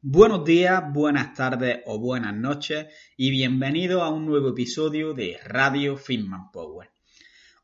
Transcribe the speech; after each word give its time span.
Buenos 0.00 0.44
días, 0.44 0.92
buenas 0.92 1.34
tardes 1.34 1.80
o 1.86 1.98
buenas 1.98 2.32
noches 2.32 2.86
y 3.16 3.32
bienvenido 3.32 4.04
a 4.04 4.10
un 4.10 4.26
nuevo 4.26 4.50
episodio 4.50 5.12
de 5.12 5.40
Radio 5.44 5.96
Fitman 5.96 6.52
Power. 6.52 6.88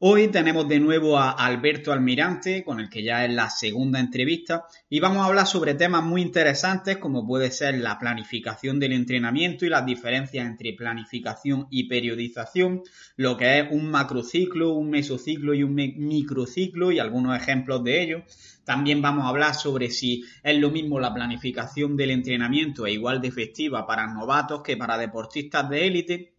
Hoy 0.01 0.27
tenemos 0.27 0.67
de 0.69 0.81
nuevo 0.81 1.17
a 1.17 1.31
Alberto 1.31 1.93
Almirante, 1.93 2.65
con 2.65 2.81
el 2.81 2.91
que 2.91 3.05
ya 3.05 3.25
es 3.25 3.33
la 3.33 3.49
segunda 3.49 4.01
entrevista, 4.01 4.65
y 4.91 4.99
vamos 4.99 5.19
a 5.19 5.27
hablar 5.27 5.47
sobre 5.47 5.75
temas 5.75 6.03
muy 6.03 6.21
interesantes 6.21 6.97
como 6.97 7.25
puede 7.25 7.53
ser 7.53 7.79
la 7.79 7.97
planificación 7.97 8.81
del 8.81 8.93
entrenamiento 8.93 9.65
y 9.65 9.69
las 9.69 9.87
diferencias 9.87 10.47
entre 10.47 10.73
planificación 10.73 11.69
y 11.71 11.89
periodización, 11.89 12.83
lo 13.17 13.37
que 13.37 13.61
es 13.61 13.67
un 13.71 13.89
macrociclo, 13.89 14.73
un 14.73 14.91
mesociclo 14.91 15.55
y 15.55 15.63
un 15.63 15.77
microciclo 15.77 16.91
y 16.91 16.99
algunos 16.99 17.37
ejemplos 17.37 17.85
de 17.85 18.03
ello. 18.03 18.25
También 18.65 19.01
vamos 19.01 19.25
a 19.25 19.29
hablar 19.29 19.55
sobre 19.55 19.91
si 19.91 20.25
es 20.43 20.59
lo 20.59 20.73
mismo 20.73 20.99
la 20.99 21.15
planificación 21.15 21.97
del 21.97 22.11
entrenamiento 22.11 22.85
e 22.85 22.93
igual 22.93 23.21
de 23.21 23.29
efectiva 23.29 23.87
para 23.87 24.13
novatos 24.13 24.63
que 24.65 24.77
para 24.77 24.99
deportistas 24.99 25.71
de 25.71 25.87
élite 25.87 26.34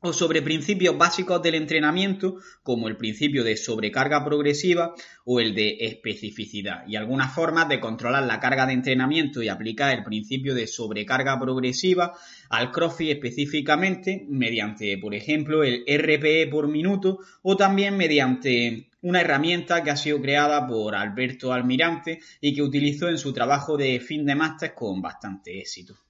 o 0.00 0.12
sobre 0.12 0.42
principios 0.42 0.96
básicos 0.96 1.42
del 1.42 1.56
entrenamiento, 1.56 2.36
como 2.62 2.88
el 2.88 2.96
principio 2.96 3.42
de 3.42 3.56
sobrecarga 3.56 4.24
progresiva 4.24 4.94
o 5.24 5.40
el 5.40 5.54
de 5.54 5.78
especificidad, 5.80 6.86
y 6.86 6.96
algunas 6.96 7.34
formas 7.34 7.68
de 7.68 7.80
controlar 7.80 8.24
la 8.24 8.38
carga 8.38 8.66
de 8.66 8.74
entrenamiento 8.74 9.42
y 9.42 9.48
aplicar 9.48 9.96
el 9.96 10.04
principio 10.04 10.54
de 10.54 10.66
sobrecarga 10.66 11.38
progresiva 11.40 12.12
al 12.48 12.70
CrossFit 12.70 13.10
específicamente 13.10 14.24
mediante, 14.28 14.98
por 14.98 15.14
ejemplo, 15.14 15.64
el 15.64 15.84
RPE 15.86 16.46
por 16.46 16.68
minuto 16.68 17.18
o 17.42 17.56
también 17.56 17.96
mediante 17.96 18.88
una 19.00 19.20
herramienta 19.20 19.82
que 19.82 19.90
ha 19.90 19.96
sido 19.96 20.20
creada 20.20 20.66
por 20.66 20.94
Alberto 20.94 21.52
Almirante 21.52 22.20
y 22.40 22.54
que 22.54 22.62
utilizó 22.62 23.08
en 23.08 23.18
su 23.18 23.32
trabajo 23.32 23.76
de 23.76 24.00
fin 24.00 24.24
de 24.24 24.34
máster 24.34 24.74
con 24.74 25.00
bastante 25.00 25.58
éxito. 25.58 26.07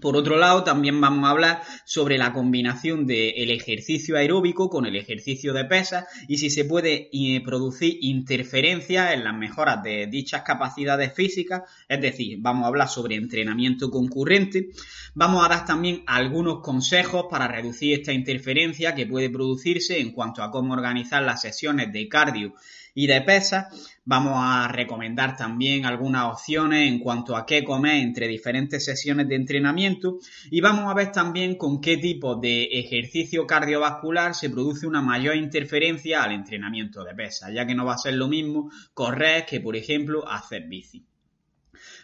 Por 0.00 0.16
otro 0.16 0.36
lado, 0.36 0.62
también 0.62 1.00
vamos 1.00 1.26
a 1.26 1.30
hablar 1.30 1.62
sobre 1.84 2.18
la 2.18 2.32
combinación 2.32 3.06
del 3.06 3.50
ejercicio 3.50 4.16
aeróbico 4.16 4.68
con 4.68 4.86
el 4.86 4.96
ejercicio 4.96 5.52
de 5.52 5.64
pesas 5.64 6.04
y 6.28 6.38
si 6.38 6.50
se 6.50 6.64
puede 6.64 7.08
eh, 7.12 7.42
producir 7.44 7.98
interferencias 8.00 9.12
en 9.14 9.24
las 9.24 9.34
mejoras 9.34 9.82
de 9.82 10.06
dichas 10.06 10.42
capacidades 10.42 11.12
físicas, 11.14 11.62
es 11.88 12.00
decir, 12.00 12.38
vamos 12.40 12.64
a 12.64 12.68
hablar 12.68 12.88
sobre 12.88 13.16
entrenamiento 13.16 13.90
concurrente. 13.90 14.70
Vamos 15.14 15.44
a 15.44 15.48
dar 15.48 15.64
también 15.64 16.02
algunos 16.06 16.60
consejos 16.60 17.26
para 17.30 17.48
reducir 17.48 17.98
esta 17.98 18.12
interferencia 18.12 18.94
que 18.94 19.06
puede 19.06 19.30
producirse 19.30 20.00
en 20.00 20.12
cuanto 20.12 20.42
a 20.42 20.50
cómo 20.50 20.74
organizar 20.74 21.22
las 21.22 21.40
sesiones 21.40 21.92
de 21.92 22.08
cardio 22.08 22.54
y 22.94 23.06
de 23.06 23.20
pesas. 23.22 23.66
Vamos 24.06 24.32
a 24.34 24.66
recomendar 24.68 25.36
también 25.36 25.84
algunas 25.84 26.32
opciones 26.32 26.88
en 26.88 27.00
cuanto 27.00 27.36
a 27.36 27.44
qué 27.44 27.62
comer 27.62 27.96
entre 27.96 28.28
diferentes 28.28 28.84
sesiones 28.84 29.28
de 29.28 29.34
entrenamiento 29.34 30.18
y 30.50 30.62
vamos 30.62 30.90
a 30.90 30.94
ver 30.94 31.12
también 31.12 31.56
con 31.56 31.82
qué 31.82 31.98
tipo 31.98 32.36
de 32.36 32.64
ejercicio 32.64 33.46
cardiovascular 33.46 34.34
se 34.34 34.48
produce 34.48 34.86
una 34.86 35.02
mayor 35.02 35.36
interferencia 35.36 36.22
al 36.22 36.32
entrenamiento 36.32 37.04
de 37.04 37.14
pesas, 37.14 37.52
ya 37.52 37.66
que 37.66 37.74
no 37.74 37.84
va 37.84 37.94
a 37.94 37.98
ser 37.98 38.14
lo 38.14 38.26
mismo 38.26 38.70
correr 38.94 39.44
que, 39.44 39.60
por 39.60 39.76
ejemplo, 39.76 40.26
hacer 40.26 40.66
bici. 40.66 41.06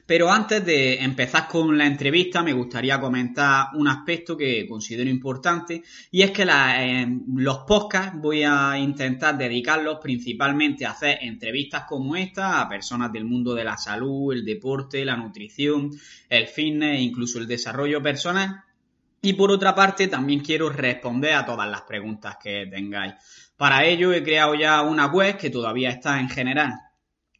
Pero 0.06 0.30
antes 0.30 0.64
de 0.64 1.02
empezar 1.02 1.48
con 1.48 1.76
la 1.76 1.84
entrevista, 1.84 2.40
me 2.40 2.52
gustaría 2.52 3.00
comentar 3.00 3.70
un 3.74 3.88
aspecto 3.88 4.36
que 4.36 4.64
considero 4.68 5.10
importante 5.10 5.82
y 6.12 6.22
es 6.22 6.30
que 6.30 6.46
los 6.46 7.58
podcasts 7.66 8.16
voy 8.16 8.44
a 8.44 8.78
intentar 8.78 9.36
dedicarlos 9.36 9.98
principalmente 10.00 10.86
a 10.86 10.92
hacer 10.92 11.18
entrevistas 11.22 11.86
como 11.88 12.14
esta 12.14 12.60
a 12.60 12.68
personas 12.68 13.12
del 13.12 13.24
mundo 13.24 13.52
de 13.52 13.64
la 13.64 13.76
salud, 13.76 14.32
el 14.32 14.44
deporte, 14.44 15.04
la 15.04 15.16
nutrición, 15.16 15.90
el 16.28 16.46
fitness 16.46 17.00
e 17.00 17.02
incluso 17.02 17.40
el 17.40 17.48
desarrollo 17.48 18.00
personal. 18.00 18.62
Y 19.22 19.32
por 19.32 19.50
otra 19.50 19.74
parte, 19.74 20.06
también 20.06 20.38
quiero 20.38 20.68
responder 20.68 21.32
a 21.34 21.44
todas 21.44 21.68
las 21.68 21.82
preguntas 21.82 22.36
que 22.40 22.66
tengáis. 22.70 23.14
Para 23.56 23.84
ello 23.84 24.12
he 24.12 24.22
creado 24.22 24.54
ya 24.54 24.82
una 24.82 25.06
web 25.06 25.36
que 25.36 25.50
todavía 25.50 25.90
está 25.90 26.20
en 26.20 26.28
general 26.28 26.85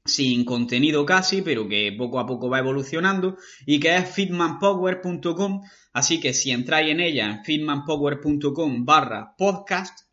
sin 0.07 0.45
contenido 0.45 1.05
casi, 1.05 1.43
pero 1.43 1.69
que 1.69 1.95
poco 1.97 2.19
a 2.19 2.27
poco 2.27 2.49
va 2.49 2.59
evolucionando 2.59 3.37
y 3.67 3.81
que 3.81 3.97
es 3.97 4.09
fitmanpower.com. 4.11 5.63
Así 5.93 6.21
que 6.21 6.33
si 6.33 6.51
entráis 6.51 6.91
en 6.91 7.01
ella 7.01 7.27
en 7.27 7.45
fitmanpower.com 7.45 8.85
barra 8.85 9.35
podcast, 9.37 10.07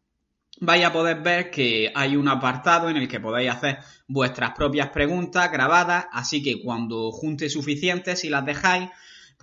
vais 0.59 0.85
a 0.85 0.93
poder 0.93 1.21
ver 1.21 1.51
que 1.51 1.91
hay 1.93 2.15
un 2.15 2.27
apartado 2.27 2.89
en 2.89 2.97
el 2.97 3.07
que 3.07 3.19
podéis 3.19 3.51
hacer 3.51 3.79
vuestras 4.07 4.51
propias 4.51 4.89
preguntas 4.89 5.51
grabadas, 5.51 6.05
así 6.11 6.41
que 6.41 6.61
cuando 6.61 7.11
junte 7.11 7.49
suficientes 7.49 8.23
y 8.23 8.29
las 8.29 8.45
dejáis, 8.45 8.89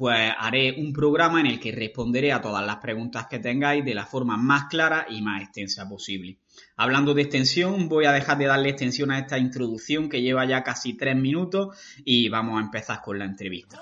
pues 0.01 0.33
haré 0.39 0.81
un 0.81 0.95
programa 0.95 1.41
en 1.41 1.47
el 1.47 1.61
que 1.61 1.73
responderé 1.73 2.33
a 2.33 2.41
todas 2.41 2.65
las 2.65 2.77
preguntas 2.77 3.27
que 3.29 3.39
tengáis 3.39 3.85
de 3.85 3.95
la 3.95 4.07
forma 4.07 4.39
más 4.39 4.65
clara 4.71 5.05
y 5.11 5.21
más 5.21 5.43
extensa 5.43 5.87
posible. 5.87 6.39
Hablando 6.79 7.13
de 7.13 7.21
extensión, 7.21 7.87
voy 7.87 8.07
a 8.07 8.13
dejar 8.13 8.39
de 8.39 8.47
darle 8.47 8.71
extensión 8.71 9.11
a 9.11 9.19
esta 9.19 9.37
introducción 9.37 10.09
que 10.09 10.23
lleva 10.23 10.47
ya 10.47 10.63
casi 10.63 10.95
tres 10.95 11.17
minutos 11.17 11.77
y 12.03 12.31
vamos 12.31 12.59
a 12.59 12.65
empezar 12.65 13.03
con 13.03 13.19
la 13.19 13.27
entrevista. 13.27 13.79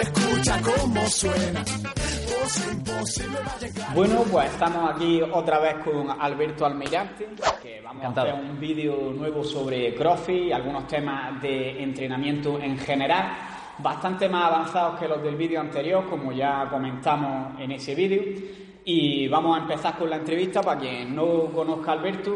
Escucha 0.00 0.62
cómo 0.62 1.08
suena. 1.08 1.64
Bueno, 3.94 4.22
pues 4.30 4.50
estamos 4.50 4.90
aquí 4.94 5.22
otra 5.22 5.60
vez 5.60 5.76
con 5.84 6.10
Alberto 6.10 6.66
Almirante, 6.66 7.28
que 7.62 7.80
vamos 7.80 8.04
a 8.04 8.08
hacer 8.08 8.34
un 8.34 8.60
vídeo 8.60 9.12
nuevo 9.16 9.42
sobre 9.42 9.94
CrossFit 9.94 10.48
y 10.48 10.52
algunos 10.52 10.86
temas 10.86 11.40
de 11.40 11.82
entrenamiento 11.82 12.60
en 12.60 12.76
general, 12.76 13.34
bastante 13.78 14.28
más 14.28 14.44
avanzados 14.52 15.00
que 15.00 15.08
los 15.08 15.22
del 15.22 15.36
vídeo 15.36 15.58
anterior, 15.58 16.06
como 16.08 16.32
ya 16.32 16.68
comentamos 16.70 17.58
en 17.60 17.72
ese 17.72 17.94
vídeo. 17.94 18.22
Y 18.84 19.26
vamos 19.28 19.56
a 19.56 19.62
empezar 19.62 19.96
con 19.96 20.10
la 20.10 20.16
entrevista. 20.16 20.60
Para 20.60 20.78
quien 20.78 21.16
no 21.16 21.46
conozca 21.46 21.92
a 21.92 21.94
Alberto, 21.94 22.32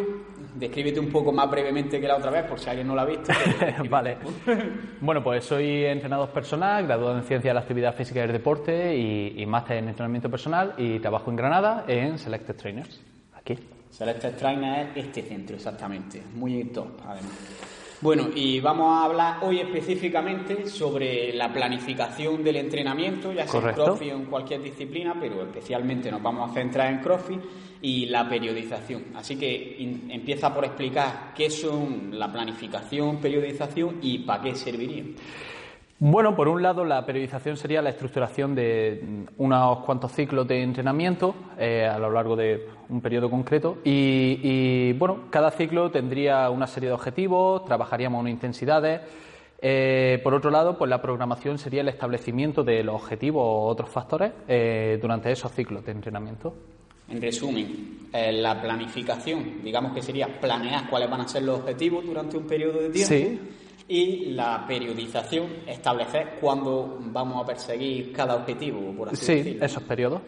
descríbete 0.59 1.01
un 1.01 1.11
poco 1.11 1.33
más 1.33 1.51
brevemente 1.51 2.01
que 2.01 2.07
la 2.07 2.17
otra 2.17 2.31
vez, 2.31 2.45
por 2.45 2.59
si 2.59 2.69
alguien 2.69 2.87
no 2.87 2.95
la 2.95 3.03
ha 3.03 3.07
visto. 3.07 3.33
vale. 3.91 4.19
bueno, 5.01 5.23
pues 5.23 5.45
soy 5.45 5.85
entrenador 5.85 6.31
personal, 6.31 6.85
graduado 6.85 7.17
en 7.17 7.25
Ciencia 7.25 7.51
de 7.51 7.55
la 7.55 7.61
Actividad 7.61 7.95
Física 7.95 8.21
y 8.21 8.25
el 8.25 8.33
Deporte 8.33 8.97
y, 8.97 9.41
y 9.41 9.47
máster 9.47 9.79
en 9.79 9.89
entrenamiento 9.89 10.31
personal 10.31 10.75
y 10.77 10.99
trabajo 10.99 11.31
en 11.31 11.37
Granada 11.37 11.85
en 11.87 12.19
Selected 12.19 12.57
Trainers. 12.57 13.01
Aquí. 13.35 13.57
Selected 13.91 14.37
Trainers 14.37 14.91
es 14.97 15.07
este 15.07 15.23
centro, 15.23 15.57
exactamente. 15.57 16.23
Muy 16.35 16.65
top, 16.65 16.89
además. 17.07 17.78
Bueno, 18.01 18.29
y 18.33 18.61
vamos 18.61 18.97
a 18.97 19.07
hablar 19.07 19.39
hoy 19.43 19.59
específicamente 19.59 20.69
sobre 20.69 21.33
la 21.33 21.53
planificación 21.53 22.45
del 22.45 22.55
entrenamiento, 22.57 23.33
ya 23.33 23.45
sea 23.49 23.61
en 23.61 23.75
CrossFit 23.75 24.13
o 24.13 24.17
en 24.17 24.25
cualquier 24.27 24.63
disciplina, 24.63 25.17
pero 25.19 25.43
especialmente 25.43 26.09
nos 26.09 26.23
vamos 26.23 26.49
a 26.49 26.55
centrar 26.55 26.93
en 26.93 27.01
CrossFit 27.01 27.41
y 27.83 28.07
la 28.07 28.29
periodización. 28.29 29.07
Así 29.17 29.37
que 29.37 29.77
empieza 30.11 30.55
por 30.55 30.65
explicar 30.65 31.33
qué 31.35 31.51
son 31.51 32.17
la 32.17 32.31
planificación, 32.31 33.17
periodización 33.21 33.97
y 34.01 34.19
para 34.21 34.45
qué 34.45 34.55
servirían. 34.55 35.17
Bueno, 36.01 36.37
por 36.37 36.47
un 36.47 36.63
lado, 36.63 36.85
la 36.85 37.05
periodización 37.05 37.57
sería 37.57 37.83
la 37.83 37.91
estructuración 37.91 38.55
de 38.55 39.27
unos 39.37 39.79
cuantos 39.81 40.13
ciclos 40.13 40.47
de 40.47 40.63
entrenamiento 40.63 41.35
eh, 41.59 41.87
a 41.87 41.99
lo 41.99 42.09
largo 42.13 42.37
de 42.37 42.69
un 42.89 43.01
periodo 43.01 43.29
concreto 43.29 43.79
y, 43.85 44.93
bueno, 44.93 45.25
cada 45.29 45.51
ciclo 45.51 45.91
tendría 45.91 46.51
una 46.51 46.69
serie 46.69 46.91
de 46.91 46.95
objetivos, 46.95 47.65
trabajaríamos 47.65 48.21
unas 48.21 48.33
intensidades. 48.33 49.01
Eh, 49.61 50.21
por 50.23 50.35
otro 50.35 50.53
lado, 50.53 50.79
pues 50.79 50.89
la 50.89 51.03
programación 51.03 51.59
sería 51.59 51.81
el 51.81 51.89
establecimiento 51.89 52.63
de 52.63 52.85
los 52.85 52.95
objetivos 52.95 53.43
o 53.45 53.63
otros 53.67 53.91
factores 53.91 54.31
eh, 54.47 55.01
durante 55.03 55.33
esos 55.33 55.51
ciclos 55.51 55.85
de 55.85 55.91
entrenamiento. 55.91 56.55
En 57.09 57.21
resumen, 57.21 58.09
la 58.13 58.63
planificación, 58.63 59.65
digamos 59.65 59.95
que 59.95 60.03
sería 60.03 60.29
planear 60.41 60.89
cuáles 60.89 61.11
van 61.11 61.23
a 61.23 61.29
ser 61.29 61.43
los 61.43 61.59
objetivos 61.59 62.07
durante 62.07 62.37
un 62.37 62.47
periodo 62.47 62.83
de 62.83 62.91
tiempo. 62.91 63.09
Sí 63.09 63.41
y 63.89 64.27
la 64.27 64.67
periodización, 64.67 65.47
establecer 65.67 66.37
cuándo 66.41 66.99
vamos 67.01 67.43
a 67.43 67.47
perseguir 67.47 68.13
cada 68.13 68.37
objetivo, 68.37 68.93
por 68.93 69.09
así 69.09 69.27
decirlo. 69.27 69.59
Sí, 69.59 69.65
esos 69.65 69.83
periodos. 69.83 70.21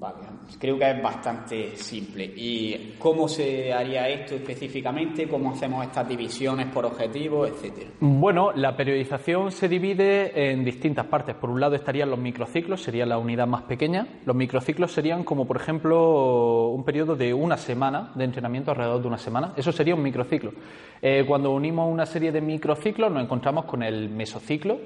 Vale, 0.00 0.16
creo 0.58 0.78
que 0.78 0.90
es 0.90 1.02
bastante 1.02 1.76
simple. 1.76 2.24
¿Y 2.34 2.94
cómo 2.98 3.28
se 3.28 3.70
haría 3.70 4.08
esto 4.08 4.34
específicamente? 4.34 5.28
¿Cómo 5.28 5.50
hacemos 5.52 5.84
estas 5.84 6.08
divisiones 6.08 6.68
por 6.68 6.86
objetivos, 6.86 7.50
etcétera? 7.50 7.90
Bueno, 8.00 8.50
la 8.54 8.74
periodización 8.74 9.52
se 9.52 9.68
divide 9.68 10.52
en 10.52 10.64
distintas 10.64 11.04
partes. 11.04 11.34
Por 11.34 11.50
un 11.50 11.60
lado 11.60 11.74
estarían 11.74 12.08
los 12.08 12.18
microciclos, 12.18 12.82
sería 12.82 13.04
la 13.04 13.18
unidad 13.18 13.46
más 13.46 13.64
pequeña. 13.64 14.06
Los 14.24 14.34
microciclos 14.34 14.90
serían 14.90 15.22
como, 15.22 15.46
por 15.46 15.58
ejemplo, 15.58 16.68
un 16.68 16.82
periodo 16.82 17.14
de 17.14 17.34
una 17.34 17.58
semana 17.58 18.10
de 18.14 18.24
entrenamiento, 18.24 18.70
alrededor 18.70 19.02
de 19.02 19.08
una 19.08 19.18
semana. 19.18 19.52
Eso 19.54 19.70
sería 19.70 19.94
un 19.94 20.02
microciclo. 20.02 20.54
Eh, 21.02 21.26
cuando 21.28 21.50
unimos 21.50 21.92
una 21.92 22.06
serie 22.06 22.32
de 22.32 22.40
microciclos 22.40 23.12
nos 23.12 23.22
encontramos 23.22 23.66
con 23.66 23.82
el 23.82 24.08
mesociclo 24.08 24.78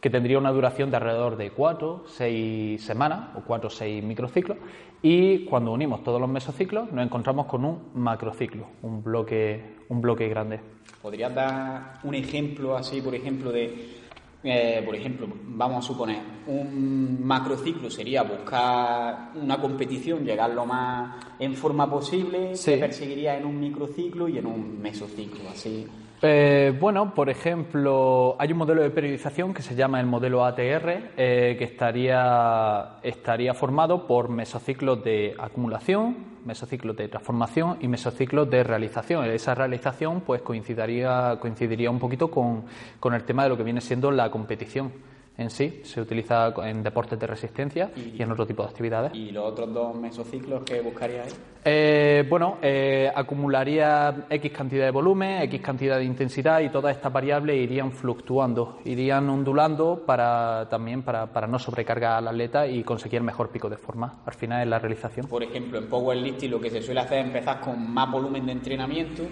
que 0.00 0.10
tendría 0.10 0.38
una 0.38 0.52
duración 0.52 0.90
de 0.90 0.96
alrededor 0.96 1.36
de 1.36 1.50
4, 1.50 2.04
6 2.06 2.82
semanas 2.82 3.30
o 3.36 3.40
4 3.40 3.66
o 3.66 3.70
6 3.70 4.04
microciclos 4.04 4.58
y 5.02 5.44
cuando 5.44 5.72
unimos 5.72 6.02
todos 6.02 6.20
los 6.20 6.30
mesociclos 6.30 6.92
nos 6.92 7.04
encontramos 7.04 7.46
con 7.46 7.64
un 7.64 7.90
macrociclo, 7.94 8.66
un 8.82 9.02
bloque, 9.02 9.76
un 9.88 10.00
bloque 10.00 10.28
grande. 10.28 10.60
¿Podrías 11.02 11.34
dar 11.34 12.00
un 12.02 12.14
ejemplo 12.14 12.76
así, 12.76 13.00
por 13.00 13.14
ejemplo, 13.14 13.52
de, 13.52 13.98
eh, 14.42 14.82
por 14.84 14.94
ejemplo, 14.94 15.28
vamos 15.30 15.84
a 15.84 15.88
suponer, 15.88 16.18
un 16.46 17.24
macrociclo 17.24 17.90
sería 17.90 18.22
buscar 18.22 19.32
una 19.34 19.60
competición, 19.60 20.24
llegar 20.24 20.50
lo 20.50 20.66
más 20.66 21.24
en 21.38 21.54
forma 21.54 21.88
posible, 21.88 22.56
se 22.56 22.78
perseguiría 22.78 23.36
en 23.36 23.46
un 23.46 23.58
microciclo 23.58 24.28
y 24.28 24.38
en 24.38 24.46
un 24.46 24.80
mesociclo, 24.80 25.48
así 25.50 25.86
eh, 26.20 26.76
bueno, 26.80 27.14
por 27.14 27.30
ejemplo, 27.30 28.34
hay 28.38 28.52
un 28.52 28.58
modelo 28.58 28.82
de 28.82 28.90
periodización 28.90 29.54
que 29.54 29.62
se 29.62 29.74
llama 29.74 30.00
el 30.00 30.06
modelo 30.06 30.44
ATR, 30.44 31.12
eh, 31.16 31.54
que 31.56 31.64
estaría, 31.64 32.96
estaría 33.02 33.54
formado 33.54 34.06
por 34.06 34.28
mesociclos 34.28 35.04
de 35.04 35.34
acumulación, 35.38 36.16
mesociclos 36.44 36.96
de 36.96 37.08
transformación 37.08 37.76
y 37.80 37.88
mesociclos 37.88 38.50
de 38.50 38.64
realización. 38.64 39.24
Esa 39.26 39.54
realización 39.54 40.22
pues 40.22 40.42
coincidiría, 40.42 41.38
coincidiría 41.40 41.90
un 41.90 41.98
poquito 42.00 42.30
con, 42.30 42.64
con 42.98 43.14
el 43.14 43.22
tema 43.22 43.44
de 43.44 43.50
lo 43.50 43.56
que 43.56 43.62
viene 43.62 43.80
siendo 43.80 44.10
la 44.10 44.30
competición 44.30 44.92
en 45.38 45.50
sí, 45.50 45.80
se 45.84 46.00
utiliza 46.00 46.52
en 46.64 46.82
deportes 46.82 47.16
de 47.18 47.26
resistencia 47.26 47.92
y, 47.94 48.20
en 48.20 48.32
otro 48.32 48.44
tipo 48.44 48.64
de 48.64 48.68
actividades. 48.70 49.14
¿Y 49.14 49.30
los 49.30 49.44
otros 49.44 49.72
dos 49.72 49.94
mesociclos 49.94 50.64
que 50.64 50.80
buscaríais? 50.80 51.40
Eh, 51.64 52.24
bueno, 52.28 52.58
eh, 52.60 53.10
acumularía 53.14 54.26
X 54.28 54.52
cantidad 54.52 54.86
de 54.86 54.90
volumen, 54.90 55.42
X 55.42 55.60
cantidad 55.60 55.98
de 55.98 56.04
intensidad 56.04 56.60
y 56.60 56.70
todas 56.70 56.96
estas 56.96 57.12
variables 57.12 57.56
irían 57.56 57.92
fluctuando, 57.92 58.80
irían 58.84 59.28
ondulando 59.30 60.02
para 60.04 60.68
también 60.68 61.02
para, 61.02 61.26
para 61.26 61.46
no 61.46 61.58
sobrecargar 61.60 62.14
al 62.14 62.28
atleta 62.28 62.66
y 62.66 62.82
conseguir 62.82 63.22
mejor 63.22 63.50
pico 63.50 63.68
de 63.68 63.76
forma 63.76 64.22
al 64.26 64.34
final 64.34 64.62
en 64.62 64.70
la 64.70 64.80
realización. 64.80 65.28
Por 65.28 65.44
ejemplo, 65.44 65.78
en 65.78 65.88
powerlifting 65.88 66.50
lo 66.50 66.60
que 66.60 66.70
se 66.70 66.82
suele 66.82 67.00
hacer 67.00 67.20
es 67.20 67.26
empezar 67.26 67.60
con 67.60 67.92
más 67.92 68.10
volumen 68.10 68.44
de 68.46 68.52
entrenamiento 68.52 69.22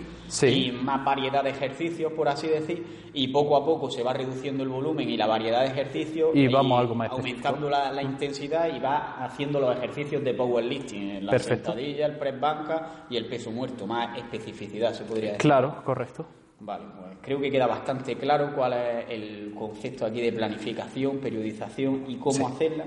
y 0.43 0.71
más 0.71 1.05
variedad 1.05 1.43
de 1.43 1.51
ejercicios, 1.51 2.13
por 2.13 2.29
así 2.29 2.47
decir, 2.47 3.11
y 3.13 3.29
poco 3.29 3.57
a 3.57 3.65
poco 3.65 3.91
se 3.91 4.05
va 4.05 4.13
reduciendo 4.13 4.63
el 4.63 4.69
volumen 4.69 5.09
y 5.09 5.17
la 5.17 5.27
variedad 5.27 5.63
de 5.63 5.69
ejercicios 5.69 5.96
y 6.35 6.49
vamos 6.49 6.81
algo 6.81 6.95
más 6.95 7.11
aumentando 7.11 7.71
la, 7.71 8.03
intensidad 8.03 8.75
y 8.75 8.79
va 8.79 9.25
haciendo 9.25 9.61
los 9.61 9.77
ejercicios 9.77 10.23
de 10.23 10.35
powerlifting, 10.35 11.25
la 11.25 11.39
sentadilla, 11.39 12.07
el 12.07 12.17
press 12.17 12.41
banca 12.41 13.07
y 13.11 13.17
el 13.17 13.27
peso 13.27 13.51
muerto, 13.51 13.87
más 13.87 14.17
especificidad 14.19 14.93
se 14.93 15.05
podría 15.05 15.33
decir. 15.33 15.41
Claro, 15.41 15.83
correcto. 15.85 16.27
Vale, 16.61 16.85
pues 16.99 17.19
creo 17.21 17.41
que 17.41 17.51
queda 17.51 17.67
bastante 17.67 18.17
claro 18.17 18.53
cuál 18.55 18.73
es 18.73 19.11
el 19.11 19.55
concepto 19.55 20.07
aquí 20.07 20.21
de 20.21 20.33
planificación, 20.33 21.19
periodización 21.19 22.05
y 22.09 22.17
cómo 22.17 22.49
hacerla. 22.49 22.85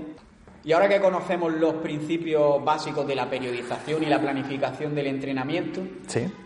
Y 0.64 0.74
ahora 0.74 0.90
que 0.90 1.00
conocemos 1.00 1.54
los 1.54 1.76
principios 1.76 2.64
básicos 2.64 3.08
de 3.08 3.16
la 3.16 3.30
periodización 3.30 4.04
y 4.04 4.08
la 4.08 4.20
planificación 4.20 4.94
del 4.94 5.08
entrenamiento, 5.08 5.82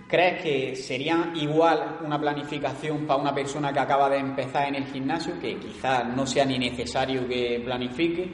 ¿crees 0.08 0.42
que 0.42 0.76
sería 0.76 1.32
igual 1.36 1.98
una 2.06 2.20
planificación 2.22 3.08
para 3.08 3.20
una 3.20 3.34
persona 3.34 3.74
que 3.74 3.80
acaba 3.80 4.10
de 4.10 4.18
empezar 4.18 4.68
en 4.68 4.76
el 4.76 4.86
gimnasio, 4.86 5.40
que 5.40 5.58
quizás 5.58 6.06
no 6.16 6.28
sea 6.28 6.46
ni 6.46 6.60
necesario 6.60 7.28
que 7.28 7.62
planifique? 7.66 8.30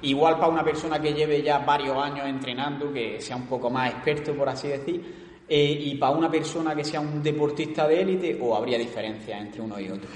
Igual 0.00 0.36
para 0.36 0.48
una 0.48 0.64
persona 0.64 0.98
que 1.00 1.12
lleve 1.12 1.42
ya 1.42 1.58
varios 1.58 1.96
años 1.98 2.26
entrenando, 2.26 2.90
que 2.90 3.20
sea 3.20 3.36
un 3.36 3.46
poco 3.46 3.68
más 3.68 3.90
experto, 3.90 4.34
por 4.34 4.48
así 4.48 4.68
decir, 4.68 5.28
eh, 5.46 5.78
y 5.80 5.96
para 5.96 6.12
una 6.12 6.30
persona 6.30 6.74
que 6.74 6.84
sea 6.84 7.00
un 7.00 7.22
deportista 7.22 7.86
de 7.86 8.00
élite, 8.00 8.38
o 8.40 8.56
habría 8.56 8.78
diferencias 8.78 9.40
entre 9.40 9.60
uno 9.60 9.78
y 9.78 9.90
otro? 9.90 10.08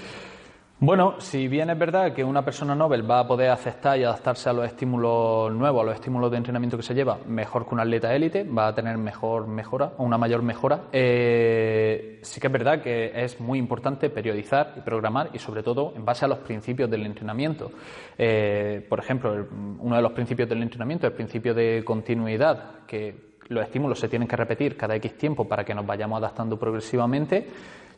Bueno, 0.84 1.14
si 1.20 1.46
bien 1.46 1.70
es 1.70 1.79
verdad 1.79 2.12
que 2.12 2.25
una 2.25 2.44
persona 2.44 2.75
Nobel 2.75 3.08
va 3.08 3.20
a 3.20 3.26
poder 3.29 3.50
aceptar 3.50 3.96
y 4.00 4.02
adaptarse 4.02 4.50
a 4.50 4.52
los 4.52 4.67
estímulos 4.67 5.52
nuevos, 5.52 5.81
a 5.81 5.84
los 5.84 5.94
estímulos 5.94 6.29
de 6.32 6.38
entrenamiento 6.38 6.76
que 6.76 6.82
se 6.82 6.93
lleva, 6.93 7.20
mejor 7.25 7.69
que 7.69 7.75
un 7.75 7.79
atleta 7.79 8.12
élite, 8.12 8.43
va 8.43 8.67
a 8.67 8.75
tener 8.75 8.99
mejor 8.99 9.46
mejora 9.46 9.93
una 9.99 10.19
mayor 10.19 10.43
mejora, 10.43 10.87
eh, 10.90 12.19
sí 12.23 12.40
que 12.40 12.49
es 12.49 12.52
verdad 12.52 12.82
que 12.82 13.12
es 13.14 13.38
muy 13.38 13.61
importante 13.61 14.11
periodizar 14.11 14.75
y 14.76 14.81
programar 14.81 15.31
y 15.32 15.38
sobre 15.38 15.62
todo 15.62 15.93
en 15.94 16.05
base 16.05 16.25
a 16.25 16.29
los 16.29 16.38
principios 16.38 16.90
del 16.90 17.06
entrenamiento. 17.06 17.70
Eh, 18.19 18.85
por 18.88 18.99
ejemplo, 18.99 19.46
uno 19.78 19.94
de 19.94 20.02
los 20.02 20.11
principios 20.11 20.49
del 20.49 20.64
entrenamiento 20.64 21.06
es 21.06 21.12
el 21.12 21.17
principio 21.17 21.55
de 21.55 21.85
continuidad, 21.85 22.81
que 22.88 23.31
los 23.50 23.64
estímulos 23.64 24.00
se 24.00 24.08
tienen 24.08 24.26
que 24.26 24.37
repetir 24.37 24.76
cada 24.76 24.96
X 24.96 25.17
tiempo 25.17 25.46
para 25.46 25.64
que 25.64 25.75
nos 25.75 25.87
vayamos 25.87 26.19
adaptando 26.19 26.58
progresivamente 26.58 27.46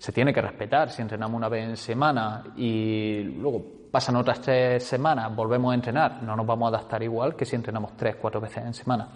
se 0.05 0.13
tiene 0.13 0.35
que 0.35 0.43
respetar. 0.43 0.91
Si 0.91 1.01
entrenamos 1.01 1.35
una 1.35 1.49
vez 1.49 1.67
en 1.67 1.79
semana 1.79 2.45
y 2.59 3.23
luego 3.23 3.65
pasan 3.91 4.17
otras 4.17 4.39
tres 4.39 4.85
semanas, 4.85 5.35
volvemos 5.35 5.73
a 5.73 5.75
entrenar, 5.77 6.23
no 6.23 6.37
nos 6.37 6.47
vamos 6.47 6.67
a 6.67 6.77
adaptar 6.77 7.03
igual 7.03 7.35
que 7.35 7.47
si 7.47 7.57
entrenamos 7.57 7.97
tres, 7.97 8.17
cuatro 8.17 8.39
veces 8.39 8.67
en 8.67 8.75
semana. 8.75 9.09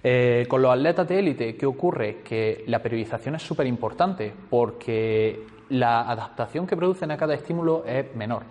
Eh, 0.00 0.46
con 0.48 0.62
los 0.62 0.72
atletas 0.72 1.08
de 1.08 1.18
élite, 1.18 1.56
¿qué 1.56 1.66
ocurre? 1.66 2.18
Que 2.22 2.62
la 2.68 2.78
periodización 2.80 3.34
es 3.34 3.42
súper 3.42 3.66
importante 3.66 4.32
porque 4.48 5.46
la 5.70 6.02
adaptación 6.02 6.64
que 6.64 6.76
producen 6.76 7.10
a 7.10 7.16
cada 7.16 7.34
estímulo 7.34 7.84
es 7.84 8.14
menor. 8.14 8.44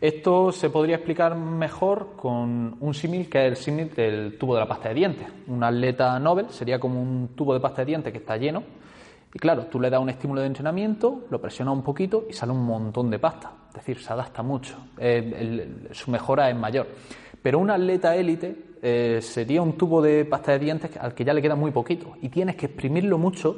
Esto 0.00 0.52
se 0.52 0.70
podría 0.70 0.94
explicar 0.94 1.34
mejor 1.34 2.12
con 2.16 2.76
un 2.78 2.94
símil 2.94 3.28
que 3.28 3.46
es 3.46 3.50
el 3.50 3.56
símil 3.56 3.92
del 3.92 4.38
tubo 4.38 4.54
de 4.54 4.60
la 4.60 4.68
pasta 4.68 4.90
de 4.90 4.94
dientes. 4.94 5.26
Un 5.48 5.64
atleta 5.64 6.20
Nobel 6.20 6.50
sería 6.50 6.78
como 6.78 7.02
un 7.02 7.30
tubo 7.34 7.52
de 7.52 7.58
pasta 7.58 7.82
de 7.82 7.86
dientes 7.86 8.12
que 8.12 8.18
está 8.18 8.36
lleno 8.36 8.62
y 9.36 9.38
claro, 9.38 9.66
tú 9.66 9.78
le 9.78 9.90
das 9.90 10.00
un 10.00 10.08
estímulo 10.08 10.40
de 10.40 10.46
entrenamiento, 10.46 11.26
lo 11.28 11.38
presionas 11.38 11.74
un 11.74 11.82
poquito 11.82 12.24
y 12.26 12.32
sale 12.32 12.52
un 12.52 12.64
montón 12.64 13.10
de 13.10 13.18
pasta. 13.18 13.52
Es 13.68 13.74
decir, 13.74 13.98
se 13.98 14.10
adapta 14.10 14.42
mucho. 14.42 14.78
Su 15.90 16.10
mejora 16.10 16.48
es 16.48 16.56
mayor. 16.56 16.86
Pero 17.42 17.58
un 17.58 17.68
atleta 17.68 18.16
élite 18.16 18.78
eh, 18.80 19.18
sería 19.20 19.60
un 19.60 19.76
tubo 19.76 20.00
de 20.00 20.24
pasta 20.24 20.52
de 20.52 20.60
dientes 20.60 20.96
al 20.96 21.12
que 21.12 21.22
ya 21.22 21.34
le 21.34 21.42
queda 21.42 21.54
muy 21.54 21.70
poquito. 21.70 22.14
Y 22.22 22.30
tienes 22.30 22.56
que 22.56 22.64
exprimirlo 22.64 23.18
mucho 23.18 23.54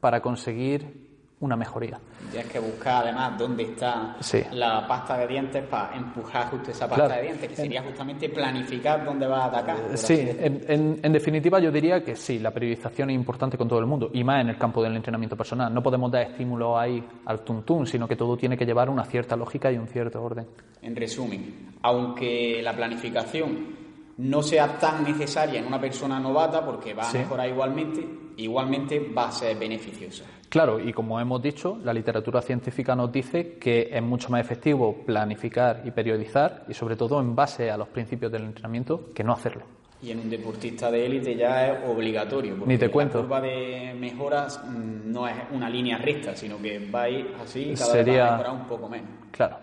para 0.00 0.20
conseguir 0.20 1.05
una 1.40 1.56
mejoría. 1.56 2.00
Tienes 2.30 2.50
que 2.50 2.58
buscar 2.58 3.04
además 3.04 3.38
dónde 3.38 3.64
está 3.64 4.16
la 4.52 4.86
pasta 4.86 5.18
de 5.18 5.26
dientes 5.26 5.64
para 5.64 5.94
empujar 5.94 6.50
justo 6.50 6.70
esa 6.70 6.88
pasta 6.88 7.08
de 7.16 7.22
dientes, 7.22 7.50
que 7.50 7.56
sería 7.56 7.82
justamente 7.82 8.28
planificar 8.30 9.04
dónde 9.04 9.26
va 9.26 9.44
a 9.44 9.46
atacar. 9.46 9.76
Sí, 9.94 10.18
en, 10.18 10.98
en, 11.02 11.12
definitiva 11.12 11.58
yo 11.60 11.70
diría 11.70 12.02
que 12.02 12.16
sí, 12.16 12.38
la 12.38 12.50
periodización 12.50 13.10
es 13.10 13.16
importante 13.16 13.58
con 13.58 13.68
todo 13.68 13.78
el 13.78 13.86
mundo 13.86 14.10
y 14.14 14.24
más 14.24 14.40
en 14.40 14.48
el 14.48 14.58
campo 14.58 14.82
del 14.82 14.96
entrenamiento 14.96 15.36
personal. 15.36 15.72
No 15.72 15.82
podemos 15.82 16.10
dar 16.10 16.22
estímulo 16.22 16.78
ahí 16.78 17.04
al 17.26 17.40
tuntún, 17.40 17.86
sino 17.86 18.08
que 18.08 18.16
todo 18.16 18.36
tiene 18.36 18.56
que 18.56 18.64
llevar 18.64 18.88
una 18.88 19.04
cierta 19.04 19.36
lógica 19.36 19.70
y 19.70 19.76
un 19.76 19.88
cierto 19.88 20.22
orden. 20.22 20.46
En 20.80 20.96
resumen, 20.96 21.74
aunque 21.82 22.60
la 22.62 22.74
planificación 22.74 23.85
no 24.18 24.42
sea 24.42 24.78
tan 24.78 25.04
necesaria 25.04 25.60
en 25.60 25.66
una 25.66 25.80
persona 25.80 26.18
novata 26.18 26.64
porque 26.64 26.94
va 26.94 27.08
a 27.08 27.12
mejorar 27.12 27.48
igualmente, 27.48 28.06
igualmente 28.36 29.12
va 29.16 29.28
a 29.28 29.32
ser 29.32 29.56
beneficiosa. 29.58 30.24
Claro, 30.48 30.78
y 30.80 30.92
como 30.92 31.20
hemos 31.20 31.42
dicho, 31.42 31.78
la 31.82 31.92
literatura 31.92 32.40
científica 32.40 32.94
nos 32.94 33.12
dice 33.12 33.58
que 33.58 33.90
es 33.92 34.02
mucho 34.02 34.30
más 34.30 34.40
efectivo 34.40 35.04
planificar 35.04 35.82
y 35.84 35.90
periodizar, 35.90 36.64
y 36.68 36.74
sobre 36.74 36.96
todo 36.96 37.20
en 37.20 37.34
base 37.34 37.70
a 37.70 37.76
los 37.76 37.88
principios 37.88 38.32
del 38.32 38.44
entrenamiento, 38.44 39.12
que 39.12 39.24
no 39.24 39.32
hacerlo. 39.32 39.64
Y 40.00 40.10
en 40.12 40.20
un 40.20 40.30
deportista 40.30 40.90
de 40.90 41.06
élite 41.06 41.34
ya 41.34 41.66
es 41.66 41.90
obligatorio. 41.90 42.54
Porque 42.56 42.72
Ni 42.72 42.78
te 42.78 42.90
cuento. 42.90 43.18
La 43.18 43.22
curva 43.22 43.40
de 43.40 43.94
mejoras 43.98 44.62
mm, 44.64 45.10
no 45.10 45.26
es 45.26 45.34
una 45.52 45.68
línea 45.68 45.98
recta, 45.98 46.36
sino 46.36 46.58
que 46.58 46.78
va 46.90 47.02
a 47.02 47.10
ir 47.10 47.34
así, 47.42 47.74
cada 47.76 47.92
Sería... 47.92 48.12
vez 48.12 48.22
va 48.22 48.28
a 48.28 48.38
mejorar 48.38 48.60
un 48.60 48.68
poco 48.68 48.88
menos. 48.88 49.10
Claro, 49.32 49.58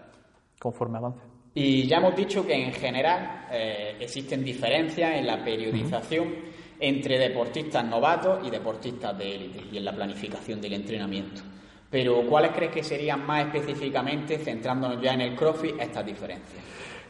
conforme 0.59 0.97
avance. 0.97 1.32
Y 1.55 1.85
ya 1.87 1.97
hemos 1.97 2.15
dicho 2.15 2.45
que 2.45 2.53
en 2.53 2.73
general 2.73 3.47
eh, 3.51 3.97
existen 3.99 4.43
diferencias 4.43 5.15
en 5.15 5.27
la 5.27 5.43
periodización 5.43 6.53
entre 6.79 7.17
deportistas 7.19 7.85
novatos 7.85 8.45
y 8.45 8.49
deportistas 8.49 9.17
de 9.17 9.35
élite 9.35 9.63
y 9.71 9.77
en 9.77 9.85
la 9.85 9.93
planificación 9.93 10.59
del 10.59 10.73
entrenamiento. 10.73 11.41
Pero 11.89 12.23
¿cuáles 12.27 12.51
crees 12.51 12.71
que 12.71 12.83
serían 12.83 13.25
más 13.25 13.45
específicamente, 13.45 14.39
centrándonos 14.39 14.99
ya 14.99 15.13
en 15.13 15.21
el 15.21 15.35
CrossFit, 15.35 15.79
estas 15.79 16.03
diferencias? 16.03 16.63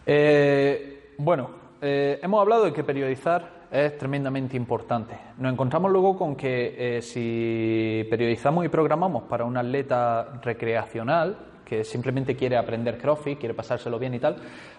Eh, 0.06 1.14
bueno, 1.18 1.50
eh, 1.82 2.20
hemos 2.22 2.42
hablado 2.42 2.66
de 2.66 2.74
que 2.74 2.84
periodizar 2.84 3.64
es 3.72 3.98
tremendamente 3.98 4.56
importante. 4.56 5.16
Nos 5.38 5.52
encontramos 5.52 5.92
luego 5.92 6.18
con 6.18 6.36
que 6.36 6.98
eh, 6.98 7.02
si 7.02 8.06
periodizamos 8.10 8.66
y 8.66 8.70
programamos 8.70 9.24
para 9.24 9.46
un 9.46 9.58
atleta 9.58 10.40
recreacional, 10.44 11.38
que 11.64 11.84
simplemente 11.84 12.36
quiere 12.36 12.58
aprender 12.58 12.98
CrossFit, 12.98 13.40
quiere 13.40 13.54
pasárselo 13.54 14.00
bien 14.00 14.14
y 14.14 14.20
tal, 14.20 14.36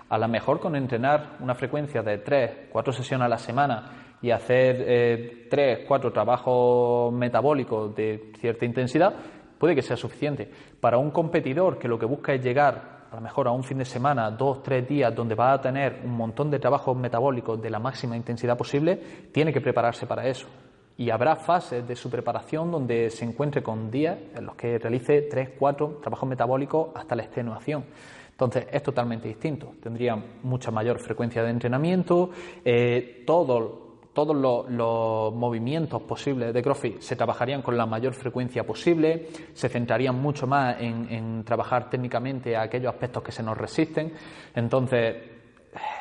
a 0.09 0.19
lo 0.19 0.29
mejor 0.29 0.61
con 0.61 0.77
entrenar 0.77 1.37
una 1.41 1.55
frecuencia 1.55 2.03
de 2.03 2.19
tres, 2.19 2.69
cuatro 2.71 2.93
sesiones 2.93 3.27
a 3.27 3.29
la 3.29 3.39
semana 3.39 4.17
y 4.21 4.31
hacer 4.31 4.85
eh, 4.87 5.47
tres, 5.51 5.81
cuatro 5.87 6.13
trabajos 6.13 7.13
metabólicos 7.13 7.95
de 7.95 8.33
cierta 8.39 8.65
intensidad, 8.65 9.15
puede 9.59 9.75
que 9.75 9.83
sea 9.83 9.97
suficiente. 9.97 10.51
Para 10.81 10.99
un 10.99 11.11
competidor 11.11 11.79
que 11.79 11.89
lo 11.89 11.99
que 11.99 12.07
busca 12.07 12.33
es 12.33 12.43
llegar 12.43 12.95
a 13.11 13.15
lo 13.17 13.21
mejor 13.21 13.47
a 13.47 13.53
un 13.53 13.63
fin 13.63 13.79
de 13.79 13.85
semana, 13.85 14.29
dos, 14.33 14.61
tres 14.63 14.89
días, 14.89 15.15
donde 15.15 15.37
va 15.37 15.53
a 15.53 15.61
tener 15.61 16.01
un 16.05 16.17
montón 16.17 16.51
de 16.51 16.59
trabajos 16.59 16.97
metabólicos 16.97 17.63
de 17.63 17.71
la 17.71 17.79
máxima 17.79 18.17
intensidad 18.17 18.57
posible, 18.57 18.97
tiene 19.31 19.53
que 19.53 19.61
prepararse 19.61 20.05
para 20.05 20.27
eso. 20.27 20.49
Y 20.97 21.11
habrá 21.11 21.37
fases 21.37 21.87
de 21.87 21.97
su 21.97 22.09
preparación 22.09 22.71
donde 22.71 23.11
se 23.11 23.25
encuentre 23.25 23.63
con 23.63 23.91
días 23.91 24.17
en 24.35 24.47
los 24.47 24.55
que 24.55 24.79
realice 24.79 25.23
tres, 25.23 25.51
cuatro 25.59 25.99
trabajos 26.01 26.29
metabólicos 26.29 26.91
hasta 26.95 27.17
la 27.17 27.25
extenuación. 27.25 27.85
Entonces 28.31 28.67
es 28.71 28.83
totalmente 28.83 29.29
distinto. 29.29 29.75
Tendrían 29.83 30.25
mucha 30.43 30.71
mayor 30.71 30.99
frecuencia 30.99 31.43
de 31.43 31.51
entrenamiento, 31.51 32.31
eh, 32.65 33.23
todo 33.27 33.85
todos 34.15 34.37
los, 34.37 35.35
movimientos 35.35 36.01
posibles 36.03 36.55
de 36.55 36.63
CrossFit 36.63 37.01
se 37.01 37.17
trabajarían 37.17 37.63
con 37.63 37.77
la 37.77 37.85
mayor 37.85 38.15
frecuencia 38.15 38.65
posible, 38.65 39.27
se 39.53 39.69
centrarían 39.69 40.15
mucho 40.15 40.47
más 40.47 40.77
en, 40.81 41.09
en 41.11 41.45
trabajar 41.45 41.91
técnicamente 41.91 42.57
aquellos 42.57 42.95
aspectos 42.95 43.25
que 43.25 43.33
se 43.33 43.43
nos 43.43 43.59
resisten. 43.59 44.13
Entonces, 44.55 45.34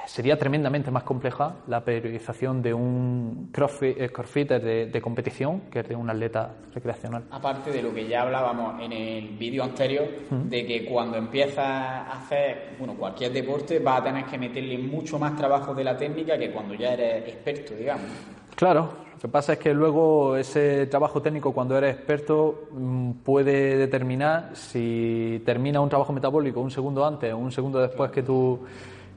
sería 0.05 0.37
tremendamente 0.37 0.91
más 0.91 1.03
compleja 1.03 1.55
la 1.67 1.83
periodización 1.83 2.61
de 2.61 2.73
un 2.73 3.51
eh, 3.81 4.09
crossfitter 4.11 4.61
de, 4.91 5.01
competición 5.01 5.61
que 5.71 5.83
de 5.83 5.95
un 5.95 6.09
atleta 6.09 6.55
recreacional. 6.73 7.23
Aparte 7.31 7.71
de 7.71 7.81
lo 7.81 7.93
que 7.93 8.07
ya 8.07 8.21
hablábamos 8.21 8.81
en 8.81 8.91
el 8.91 9.29
vídeo 9.29 9.63
anterior, 9.63 10.07
de 10.29 10.65
que 10.65 10.85
cuando 10.85 11.17
empiezas 11.17 11.65
a 11.65 12.11
hacer 12.11 12.75
bueno, 12.77 12.95
cualquier 12.95 13.31
deporte 13.31 13.79
vas 13.79 14.01
a 14.01 14.03
tener 14.03 14.25
que 14.25 14.37
meterle 14.37 14.77
mucho 14.77 15.17
más 15.17 15.35
trabajo 15.35 15.73
de 15.73 15.83
la 15.83 15.97
técnica 15.97 16.37
que 16.37 16.51
cuando 16.51 16.73
ya 16.73 16.93
eres 16.93 17.27
experto, 17.27 17.73
digamos. 17.75 18.05
Claro, 18.55 18.93
lo 19.13 19.19
que 19.19 19.27
pasa 19.27 19.53
es 19.53 19.59
que 19.59 19.73
luego 19.73 20.35
ese 20.35 20.85
trabajo 20.87 21.21
técnico, 21.21 21.53
cuando 21.53 21.77
eres 21.77 21.95
experto, 21.95 22.67
mm, 22.71 23.11
puede 23.23 23.77
determinar 23.77 24.51
si 24.53 25.41
termina 25.45 25.81
un 25.81 25.89
trabajo 25.89 26.13
metabólico 26.13 26.59
un 26.59 26.71
segundo 26.71 27.05
antes 27.05 27.33
o 27.33 27.37
un 27.37 27.51
segundo 27.51 27.79
después 27.79 28.11
que 28.11 28.21
tú 28.21 28.59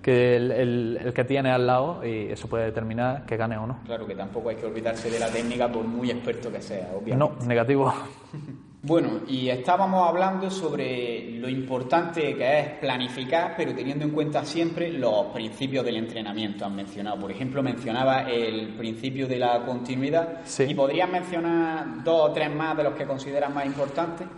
que 0.03 0.37
el, 0.37 1.13
que 1.15 1.25
tiene 1.25 1.51
al 1.51 1.67
lado 1.67 2.05
y 2.05 2.31
eso 2.31 2.49
puede 2.49 2.67
determinar 2.67 3.27
que 3.27 3.37
gane 3.37 3.57
o 3.57 3.67
no. 3.67 3.81
Claro 3.85 4.07
que 4.07 4.15
tampoco 4.15 4.51
hay 4.51 4.57
que 4.57 4.67
olvidarse 4.67 5.11
de 5.11 5.19
la 5.19 5.29
técnica 5.29 5.71
por 5.71 5.85
muy 5.85 6.11
experto 6.11 6.51
que 6.51 6.63
sea, 6.63 6.91
obviamente. 6.95 7.17
No, 7.17 7.47
negativo. 7.47 7.93
Bueno, 8.87 9.23
y 9.27 9.49
estábamos 9.49 10.09
hablando 10.09 10.49
sobre 10.49 11.33
lo 11.41 11.49
importante 11.49 12.37
que 12.37 12.61
es 12.61 12.69
planificar, 12.79 13.55
pero 13.57 13.75
teniendo 13.75 14.05
en 14.05 14.13
cuenta 14.13 14.45
siempre 14.45 14.93
los 14.93 15.27
principios 15.35 15.85
del 15.85 15.97
entrenamiento. 15.97 16.65
Han 16.65 16.77
mencionado, 16.77 17.19
por 17.19 17.33
ejemplo, 17.33 17.65
mencionaba 17.65 18.31
el 18.31 18.69
principio 18.77 19.27
de 19.27 19.41
la 19.41 19.65
continuidad. 19.65 20.43
Sí. 20.45 20.67
¿Y 20.69 20.75
podrías 20.75 21.11
mencionar 21.11 22.05
dos 22.05 22.31
o 22.31 22.33
tres 22.33 22.49
más 22.55 22.77
de 22.77 22.85
los 22.85 22.95
que 22.95 23.07
consideras 23.07 23.53
más 23.53 23.67
importantes? 23.67 24.29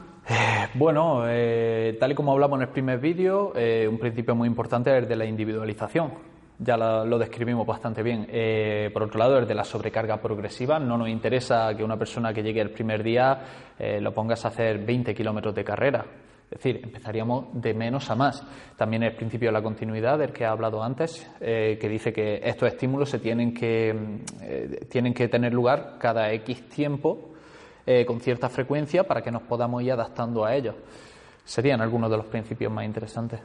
Bueno, 0.74 1.24
eh, 1.26 1.96
tal 1.98 2.12
y 2.12 2.14
como 2.14 2.32
hablamos 2.32 2.58
en 2.58 2.62
el 2.62 2.68
primer 2.68 2.98
vídeo, 2.98 3.52
eh, 3.56 3.88
un 3.88 3.98
principio 3.98 4.34
muy 4.34 4.46
importante 4.46 4.90
es 4.90 5.02
el 5.02 5.08
de 5.08 5.16
la 5.16 5.24
individualización. 5.24 6.12
Ya 6.58 6.76
lo, 6.76 7.18
describimos 7.18 7.66
bastante 7.66 8.02
bien. 8.02 8.26
Eh, 8.28 8.90
por 8.92 9.04
otro 9.04 9.18
lado, 9.18 9.38
el 9.38 9.46
de 9.46 9.54
la 9.54 9.64
sobrecarga 9.64 10.20
progresiva. 10.20 10.78
No 10.78 10.98
nos 10.98 11.08
interesa 11.08 11.74
que 11.74 11.84
una 11.84 11.96
persona 11.96 12.34
que 12.34 12.42
llegue 12.42 12.60
el 12.60 12.70
primer 12.70 13.02
día 13.02 13.40
lo 14.00 14.12
pongas 14.12 14.44
a 14.44 14.48
hacer 14.48 14.84
20 14.84 15.14
kilómetros 15.14 15.54
de 15.54 15.64
carrera. 15.64 16.04
Es 16.50 16.58
decir, 16.58 16.80
empezaríamos 16.82 17.46
de 17.52 17.74
menos 17.74 18.10
a 18.10 18.16
más. 18.16 18.42
También 18.76 19.04
el 19.04 19.14
principio 19.14 19.48
de 19.48 19.52
la 19.52 19.62
continuidad, 19.62 20.18
del 20.18 20.32
que 20.32 20.42
he 20.42 20.46
hablado 20.46 20.82
antes, 20.82 21.30
que 21.38 21.88
dice 21.88 22.12
que 22.12 22.40
estos 22.42 22.68
estímulos 22.68 23.08
se 23.08 23.20
tienen 23.20 23.54
que, 23.54 24.18
tienen 24.90 25.14
que 25.14 25.28
tener 25.28 25.54
lugar 25.54 25.94
cada 26.00 26.32
X 26.32 26.68
tiempo 26.68 27.34
eh, 27.90 28.04
con 28.04 28.20
cierta 28.20 28.50
frecuencia 28.50 29.04
para 29.04 29.22
que 29.22 29.30
nos 29.30 29.40
podamos 29.40 29.82
ir 29.82 29.92
adaptando 29.92 30.44
a 30.44 30.54
ellos. 30.54 30.74
Serían 31.42 31.80
algunos 31.80 32.10
de 32.10 32.18
los 32.18 32.26
principios 32.26 32.70
más 32.70 32.84
interesantes. 32.84 33.40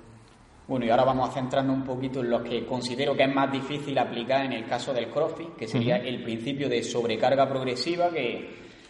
Bueno, 0.67 0.85
y 0.85 0.89
ahora 0.89 1.05
vamos 1.05 1.29
a 1.29 1.31
centrarnos 1.31 1.77
un 1.77 1.85
poquito 1.85 2.19
en 2.19 2.29
lo 2.29 2.43
que 2.43 2.65
considero 2.65 3.15
que 3.15 3.23
es 3.23 3.33
más 3.33 3.49
difícil 3.49 3.97
aplicar 3.97 4.43
en 4.43 4.51
el 4.51 4.65
caso 4.65 4.93
del 4.93 5.07
CrossFit, 5.07 5.55
que 5.55 5.65
sería 5.65 5.95
el 5.95 6.21
principio 6.23 6.67
de 6.67 6.83
sobrecarga 6.83 7.47
progresiva, 7.47 8.09
que 8.09 8.49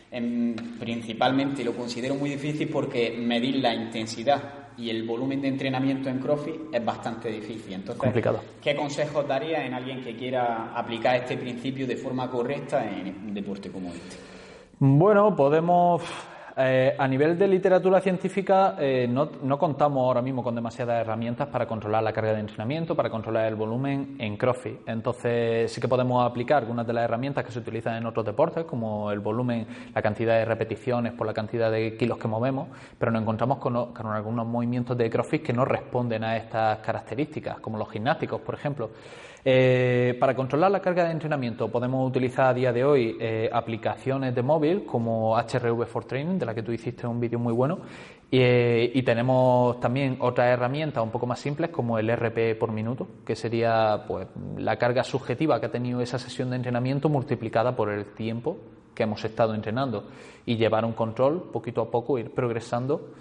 em, 0.09 0.55
principalmente 0.79 1.63
lo 1.63 1.75
considero 1.75 2.15
muy 2.15 2.31
difícil 2.31 2.67
porque 2.69 3.15
medir 3.15 3.57
la 3.57 3.75
intensidad 3.75 4.41
y 4.75 4.89
el 4.89 5.03
volumen 5.03 5.39
de 5.39 5.49
entrenamiento 5.49 6.09
en 6.09 6.17
CrossFit 6.17 6.73
es 6.73 6.83
bastante 6.83 7.29
difícil. 7.29 7.73
Entonces, 7.73 8.01
Complicado. 8.01 8.41
¿qué 8.59 8.75
consejos 8.75 9.27
daría 9.27 9.63
en 9.63 9.75
alguien 9.75 10.03
que 10.03 10.15
quiera 10.15 10.73
aplicar 10.75 11.15
este 11.17 11.37
principio 11.37 11.85
de 11.85 11.95
forma 11.95 12.27
correcta 12.27 12.83
en 12.89 13.09
un 13.27 13.33
deporte 13.35 13.69
como 13.69 13.89
este? 13.89 14.33
Bueno, 14.79 15.35
podemos. 15.35 16.01
Eh, 16.55 16.95
a 16.99 17.07
nivel 17.07 17.35
de 17.35 17.47
literatura 17.47 17.99
científica, 17.99 18.75
eh, 18.79 19.07
no, 19.09 19.27
no, 19.41 19.57
contamos 19.57 20.05
ahora 20.05 20.21
mismo 20.21 20.43
con 20.43 20.53
demasiadas 20.53 21.01
herramientas 21.01 21.47
para 21.47 21.65
controlar 21.65 22.03
la 22.03 22.13
carga 22.13 22.33
de 22.33 22.41
entrenamiento, 22.41 22.95
para 22.95 23.09
controlar 23.09 23.47
el 23.47 23.55
volumen 23.55 24.15
en 24.19 24.37
CrossFit. 24.37 24.87
Entonces, 24.87 25.71
sí 25.71 25.81
que 25.81 25.87
podemos 25.87 26.23
aplicar 26.23 26.61
algunas 26.61 26.85
de 26.85 26.93
las 26.93 27.05
herramientas 27.05 27.43
que 27.43 27.51
se 27.51 27.57
utilizan 27.57 27.95
en 27.95 28.05
otros 28.05 28.23
deportes, 28.23 28.65
como 28.65 29.11
el 29.11 29.19
volumen, 29.19 29.65
la 29.95 30.01
cantidad 30.03 30.37
de 30.37 30.45
repeticiones 30.45 31.13
por 31.13 31.25
la 31.25 31.33
cantidad 31.33 31.71
de 31.71 31.97
kilos 31.97 32.19
que 32.19 32.27
movemos, 32.27 32.67
pero 32.99 33.11
nos 33.11 33.23
encontramos 33.23 33.57
con, 33.57 33.91
con 33.91 34.07
algunos 34.07 34.45
movimientos 34.45 34.95
de 34.95 35.09
CrossFit 35.09 35.41
que 35.41 35.53
no 35.53 35.65
responden 35.65 36.23
a 36.23 36.37
estas 36.37 36.77
características, 36.79 37.59
como 37.61 37.79
los 37.79 37.89
gimnásticos, 37.89 38.41
por 38.41 38.53
ejemplo. 38.53 38.91
Eh, 39.45 40.15
para 40.21 40.33
controlar 40.33 40.71
la 40.71 40.79
carga 40.79 41.03
de 41.03 41.11
entrenamiento 41.11 41.69
podemos 41.69 42.07
utilizar 42.07 42.47
a 42.47 42.53
día 42.53 42.71
de 42.71 42.85
hoy 42.85 43.17
eh, 43.19 43.49
aplicaciones 43.51 44.33
de 44.33 44.41
móvil 44.41 44.85
como 44.85 45.37
HRV 45.37 45.85
for 45.85 46.05
Training, 46.05 46.39
de 46.39 46.45
la 46.45 46.55
que 46.55 46.63
tú 46.63 46.71
hiciste 46.71 47.05
un 47.05 47.19
vídeo 47.19 47.39
muy 47.39 47.51
bueno, 47.51 47.79
eh, 48.31 48.89
y, 48.95 49.03
tenemos 49.03 49.79
también 49.79 50.17
otras 50.19 50.47
herramientas 50.47 51.03
un 51.03 51.11
poco 51.11 51.27
más 51.27 51.39
simples 51.39 51.69
como 51.69 51.99
el 51.99 52.09
RP 52.09 52.57
por 52.57 52.71
minuto, 52.71 53.07
que 53.25 53.35
sería 53.35 54.05
pues, 54.07 54.27
la 54.57 54.77
carga 54.77 55.03
subjetiva 55.03 55.59
que 55.59 55.67
ha 55.67 55.71
tenido 55.71 56.01
esa 56.01 56.17
sesión 56.17 56.49
de 56.49 56.55
entrenamiento 56.55 57.09
multiplicada 57.09 57.75
por 57.75 57.91
el 57.91 58.13
tiempo 58.13 58.57
que 58.95 59.03
hemos 59.03 59.23
estado 59.23 59.53
entrenando. 59.53 60.07
Y 60.47 60.55
llevar 60.55 60.83
un 60.83 60.93
control 60.93 61.51
poquito 61.51 61.81
a 61.81 61.91
poco, 61.91 62.17
ir 62.17 62.31
progresando 62.31 63.11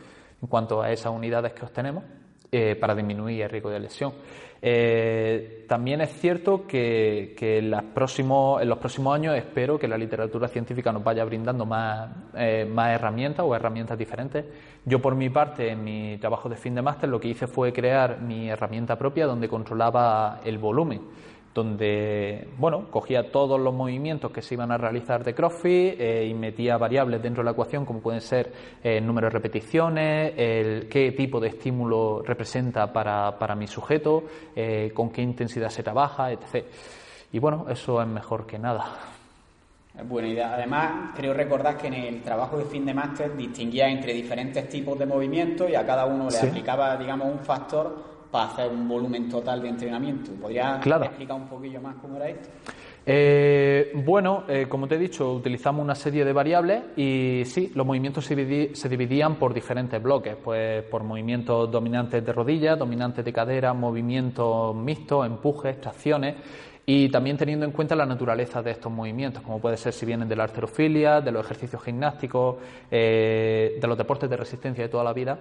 en 0.41 0.49
cuanto 0.49 0.81
a 0.81 0.91
esas 0.91 1.13
unidades 1.13 1.53
que 1.53 1.65
obtenemos 1.67 2.05
eh, 2.55 2.77
para 2.77 2.95
disminuir 2.95 3.41
el 3.41 3.49
riesgo 3.49 3.71
de 3.71 3.81
lesión. 3.81 4.13
Eh, 4.61 5.65
también 5.67 6.03
es 6.03 6.11
cierto 6.21 6.67
que, 6.67 7.35
en, 7.41 7.71
los 7.71 7.83
próximos, 7.95 8.61
en 8.61 8.69
los 8.69 8.77
próximos 8.77 9.15
años 9.15 9.35
espero 9.35 9.79
que 9.79 9.89
la 9.89 9.97
literatura 9.97 10.49
científica 10.49 10.93
nos 10.93 11.03
vaya 11.03 11.25
brindando 11.25 11.65
más, 11.65 12.11
eh, 12.35 12.69
más 12.71 12.91
herramientas 12.91 13.47
o 13.49 13.57
herramientas 13.57 13.97
diferentes. 13.97 14.45
Yo, 14.85 15.01
por 15.01 15.15
mi 15.15 15.31
parte, 15.31 15.71
en 15.71 15.83
mi 15.83 16.19
trabajo 16.19 16.51
de 16.51 16.57
fin 16.57 16.75
de 16.75 16.83
máster, 16.83 17.09
lo 17.09 17.19
que 17.19 17.29
hice 17.29 17.47
fue 17.47 17.73
crear 17.73 18.21
mi 18.21 18.51
herramienta 18.51 18.99
propia 18.99 19.25
donde 19.25 19.49
controlaba 19.49 20.43
el 20.45 20.59
volumen 20.59 21.01
donde 21.55 22.49
bueno, 22.59 22.87
cogía 22.91 23.31
todos 23.31 23.61
los 23.61 23.75
movimientos 23.75 24.31
que 24.31 24.41
se 24.41 24.55
iban 24.55 24.73
a 24.73 24.79
realizar 24.79 25.23
de 25.23 25.35
CrossFit 25.35 26.01
eh, 26.01 26.27
y 26.27 26.35
metía 26.35 26.79
variables 26.79 27.23
dentro 27.23 27.43
de 27.43 27.47
la 27.47 27.51
ecuación 27.53 27.85
como 27.85 28.01
pueden 28.01 28.21
ser 28.21 28.53
eh, 28.83 28.99
el 28.99 29.07
número 29.07 29.27
de 29.27 29.33
repeticiones, 29.33 30.33
el 30.37 30.89
qué 30.89 31.13
tipo 31.13 31.41
de 31.41 31.49
estímulo 31.49 32.23
representa 32.23 32.91
para, 32.93 33.39
para 33.39 33.55
mi 33.55 33.67
sujeto, 33.67 34.25
eh, 34.57 34.91
con 34.95 35.11
qué 35.11 35.23
intensidad 35.23 35.69
se 35.69 35.83
trabaja, 35.83 36.33
etc. 36.33 36.65
Y 37.33 37.39
bueno, 37.39 37.67
eso 37.69 38.01
es 38.01 38.09
mejor 38.09 38.47
que 38.47 38.59
nada. 38.59 38.87
Es 39.99 40.09
buena 40.09 40.29
idea. 40.29 40.55
Además, 40.55 41.11
creo 41.15 41.35
recordar 41.35 41.77
que 41.77 41.89
en 41.89 41.95
el 41.95 42.23
trabajo 42.23 42.57
de 42.57 42.65
fin 42.65 42.87
de 42.87 42.95
máster 42.95 43.37
distinguía 43.37 43.89
entre 43.89 44.15
diferentes 44.15 44.67
tipos 44.71 44.99
de 44.99 45.05
movimientos 45.05 45.69
y 45.69 45.75
a 45.75 45.85
cada 45.85 46.07
uno 46.07 46.29
le 46.31 46.39
aplicaba, 46.39 46.97
digamos, 46.97 47.31
un 47.31 47.41
factor 47.41 48.12
para 48.33 48.47
hacer 48.47 48.71
un 48.71 48.89
volumen 48.89 49.29
total 49.29 49.61
de 49.61 49.69
entrenamiento. 49.69 50.33
¿Podrías 50.33 50.85
explicar 50.85 51.37
un 51.37 51.49
poquillo 51.49 51.81
más 51.83 51.97
cómo 51.97 52.17
era 52.17 52.31
esto? 52.31 52.49
Eh, 53.05 53.93
bueno, 53.95 54.45
eh, 54.49 54.67
como 54.69 54.89
te 54.89 54.95
he 54.95 54.99
dicho, 54.99 55.35
utilizamos 55.35 55.85
una 55.85 55.95
serie 55.95 56.25
de 56.25 56.33
variables 56.33 56.83
y 56.97 57.43
sí, 57.45 57.71
los 57.75 57.85
movimientos 57.85 58.25
se, 58.25 58.35
dividían 58.89 59.35
por 59.37 59.53
diferentes 59.53 60.03
bloques, 60.03 60.37
pues 60.43 60.83
por 60.85 61.03
movimientos 61.03 61.71
dominantes 61.71 62.25
de 62.25 62.33
rodilla, 62.33 62.75
dominantes 62.77 63.25
de 63.25 63.33
cadera, 63.33 63.75
movimientos 63.75 64.75
mixtos, 64.75 65.27
empujes, 65.27 65.81
tracciones 65.81 66.37
y 66.87 67.11
también 67.11 67.37
teniendo 67.37 67.67
en 67.67 67.73
cuenta 67.73 67.95
la 67.95 68.07
naturaleza 68.07 68.63
de 68.63 68.71
estos 68.71 68.91
movimientos, 68.91 69.43
como 69.43 69.61
puede 69.61 69.77
ser 69.77 69.93
si 69.93 70.07
vienen 70.07 70.29
de 70.29 70.37
la 70.37 70.45
arterofilia, 70.45 71.21
de 71.21 71.33
los 71.33 71.45
ejercicios 71.45 71.83
gimnásticos, 71.83 72.57
eh, 72.91 73.79
de 73.81 73.87
los 73.87 73.99
deportes 73.99 74.31
de 74.31 74.37
resistencia 74.37 74.85
de 74.85 74.89
toda 74.89 75.05
la 75.05 75.13
vida 75.13 75.39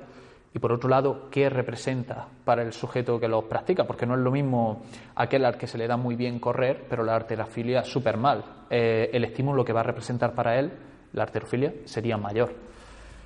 y 0.54 0.60
por 0.60 0.74
otro 0.74 0.90
lado, 0.90 1.30
qué 1.30 1.50
representa 1.50 2.28
para 2.44 2.62
el 2.62 2.74
sujeto 2.74 3.20
que 3.20 3.28
los 3.28 3.46
practica, 3.46 3.86
porque 3.86 4.06
no 4.06 4.16
es 4.16 4.20
lo 4.20 4.32
mismo 4.32 4.82
aquel 5.16 5.46
al 5.46 5.58
que 5.58 5.68
se 5.68 5.78
le 5.78 5.88
da 5.88 5.96
muy 5.96 6.16
bien 6.16 6.40
correr, 6.40 6.86
pero 6.90 7.04
la 7.04 7.16
arterofilia 7.16 7.84
súper 7.84 8.18
mal. 8.18 8.44
Eh, 8.70 9.10
el 9.14 9.24
estímulo 9.24 9.64
que 9.64 9.72
va 9.72 9.80
a 9.80 9.84
representar 9.84 10.34
para 10.34 10.60
él, 10.60 10.72
la 11.14 11.24
arterofilia, 11.24 11.74
sería 11.86 12.18
mayor. 12.18 12.54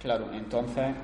Claro, 0.02 0.32
entonces 0.34 0.96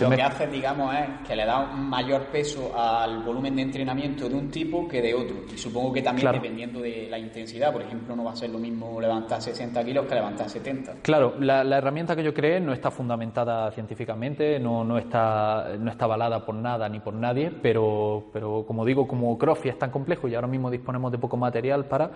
lo 0.00 0.10
que 0.10 0.22
hace, 0.22 0.46
digamos, 0.46 0.94
es 0.94 1.26
que 1.26 1.34
le 1.34 1.46
da 1.46 1.60
un 1.60 1.88
mayor 1.88 2.26
peso 2.26 2.78
al 2.78 3.22
volumen 3.22 3.56
de 3.56 3.62
entrenamiento 3.62 4.28
de 4.28 4.34
un 4.34 4.50
tipo 4.50 4.86
que 4.86 5.00
de 5.00 5.14
otro. 5.14 5.36
Y 5.52 5.56
supongo 5.56 5.92
que 5.92 6.02
también 6.02 6.30
dependiendo 6.32 6.80
de 6.80 7.08
la 7.10 7.18
intensidad, 7.18 7.72
por 7.72 7.82
ejemplo, 7.82 8.14
no 8.14 8.24
va 8.24 8.32
a 8.32 8.36
ser 8.36 8.50
lo 8.50 8.58
mismo 8.58 9.00
levantar 9.00 9.40
60 9.40 9.82
kilos 9.84 10.06
que 10.06 10.14
levantar 10.14 10.48
70. 10.48 10.96
Claro, 11.02 11.34
la, 11.40 11.62
herramienta 11.78 12.14
que 12.14 12.22
yo 12.22 12.34
creé 12.34 12.60
no 12.60 12.72
está 12.72 12.90
fundamentada 12.90 13.70
científicamente, 13.70 14.58
no, 14.60 14.84
no, 14.84 14.98
está, 14.98 15.68
no 15.78 15.90
está 15.90 16.04
avalada 16.04 16.44
por 16.44 16.54
nada 16.54 16.88
ni 16.88 17.00
por 17.00 17.14
nadie, 17.14 17.50
pero, 17.50 18.24
pero 18.32 18.64
como 18.66 18.84
digo, 18.84 19.08
como 19.08 19.38
CrossFit 19.38 19.72
es 19.72 19.78
tan 19.78 19.90
complejo 19.90 20.28
y 20.28 20.34
ahora 20.34 20.48
mismo 20.48 20.70
disponemos 20.70 21.10
de 21.12 21.18
poco 21.18 21.36
material 21.36 21.86
para, 21.86 22.10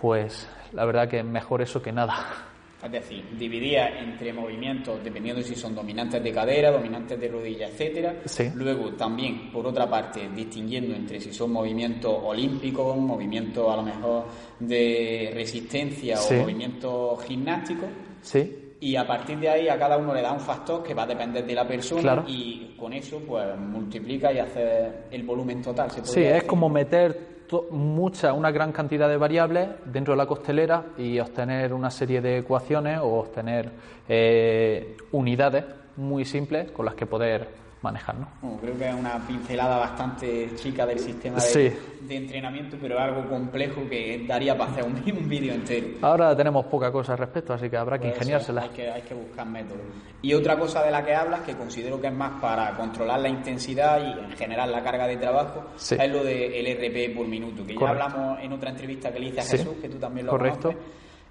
pues 0.00 0.48
la 0.72 0.84
verdad 0.84 1.08
que 1.08 1.20
es 1.20 1.24
mejor 1.24 1.62
eso 1.62 1.80
que 1.80 1.92
nada. 1.92 2.51
Es 2.82 2.90
decir, 2.90 3.24
dividía 3.38 3.98
entre 4.00 4.32
movimientos, 4.32 5.02
dependiendo 5.04 5.42
si 5.42 5.54
son 5.54 5.74
dominantes 5.74 6.22
de 6.22 6.32
cadera, 6.32 6.70
dominantes 6.70 7.18
de 7.18 7.28
rodilla, 7.28 7.68
etcétera. 7.68 8.16
Luego 8.54 8.92
también, 8.94 9.52
por 9.52 9.66
otra 9.66 9.88
parte, 9.88 10.28
distinguiendo 10.34 10.94
entre 10.94 11.20
si 11.20 11.32
son 11.32 11.52
movimientos 11.52 12.12
olímpicos, 12.24 12.96
movimientos 12.96 13.72
a 13.72 13.76
lo 13.76 13.82
mejor 13.82 14.24
de 14.58 15.30
resistencia 15.32 16.20
o 16.20 16.34
movimientos 16.34 17.24
gimnásticos. 17.24 17.88
Sí 18.20 18.58
y 18.82 18.96
a 18.96 19.06
partir 19.06 19.38
de 19.38 19.48
ahí 19.48 19.68
a 19.68 19.78
cada 19.78 19.96
uno 19.96 20.12
le 20.12 20.20
da 20.20 20.32
un 20.32 20.40
factor 20.40 20.82
que 20.82 20.92
va 20.92 21.04
a 21.04 21.06
depender 21.06 21.46
de 21.46 21.54
la 21.54 21.64
persona 21.66 22.24
y 22.26 22.74
con 22.76 22.92
eso 22.92 23.20
pues 23.20 23.56
multiplica 23.56 24.32
y 24.32 24.40
hace 24.40 24.90
el 25.08 25.22
volumen 25.22 25.62
total. 25.62 25.88
sí, 26.02 26.24
es 26.24 26.42
como 26.42 26.68
meter 26.68 27.31
mucha, 27.70 28.32
una 28.32 28.50
gran 28.50 28.72
cantidad 28.72 29.08
de 29.08 29.16
variables 29.16 29.68
dentro 29.84 30.14
de 30.14 30.18
la 30.18 30.26
costelera 30.26 30.84
y 30.98 31.18
obtener 31.18 31.72
una 31.72 31.90
serie 31.90 32.20
de 32.20 32.38
ecuaciones 32.38 32.98
o 32.98 33.20
obtener 33.20 33.70
eh, 34.08 34.96
unidades 35.12 35.64
muy 35.96 36.24
simples 36.24 36.70
con 36.70 36.86
las 36.86 36.94
que 36.94 37.06
poder 37.06 37.61
manejar. 37.82 38.16
creo 38.60 38.78
que 38.78 38.88
es 38.88 38.94
una 38.94 39.18
pincelada 39.26 39.76
bastante 39.78 40.54
chica 40.56 40.86
del 40.86 40.98
sistema 40.98 41.38
de, 41.38 42.16
entrenamiento, 42.16 42.76
pero 42.80 42.98
algo 42.98 43.28
complejo 43.28 43.88
que 43.88 44.24
daría 44.26 44.56
para 44.56 44.72
hacer 44.72 44.84
un, 44.84 45.28
vídeo 45.28 45.54
entero. 45.54 45.88
Ahora 46.02 46.36
tenemos 46.36 46.66
poca 46.66 46.90
cosa 46.92 47.12
al 47.12 47.18
respecto, 47.18 47.54
así 47.54 47.70
que 47.70 47.76
habrá 47.76 47.98
que 47.98 48.08
ingeniársela. 48.08 48.62
Hay 48.62 48.68
que, 48.70 48.90
hay 48.90 49.02
que 49.02 49.14
buscar 49.14 49.46
métodos. 49.46 49.82
Y 50.20 50.34
otra 50.34 50.58
cosa 50.58 50.82
de 50.82 50.90
la 50.90 51.04
que 51.04 51.14
hablas, 51.14 51.40
que 51.40 51.54
considero 51.54 52.00
que 52.00 52.08
es 52.08 52.12
más 52.12 52.40
para 52.40 52.76
controlar 52.76 53.20
la 53.20 53.28
intensidad 53.28 54.00
y 54.00 54.24
en 54.24 54.36
general 54.36 54.70
la 54.70 54.82
carga 54.82 55.06
de 55.06 55.16
trabajo, 55.16 55.64
es 55.76 56.10
lo 56.10 56.24
del 56.24 56.76
RP 56.76 57.16
por 57.16 57.26
minuto, 57.26 57.64
que 57.66 57.74
ya 57.74 57.88
hablamos 57.88 58.38
en 58.40 58.52
otra 58.52 58.70
entrevista 58.70 59.12
que 59.12 59.18
le 59.18 59.26
hice 59.28 59.40
a 59.40 59.44
Jesús, 59.44 59.74
que 59.80 59.88
tú 59.88 59.98
también 59.98 60.26
lo 60.26 60.32
Correcto. 60.32 60.74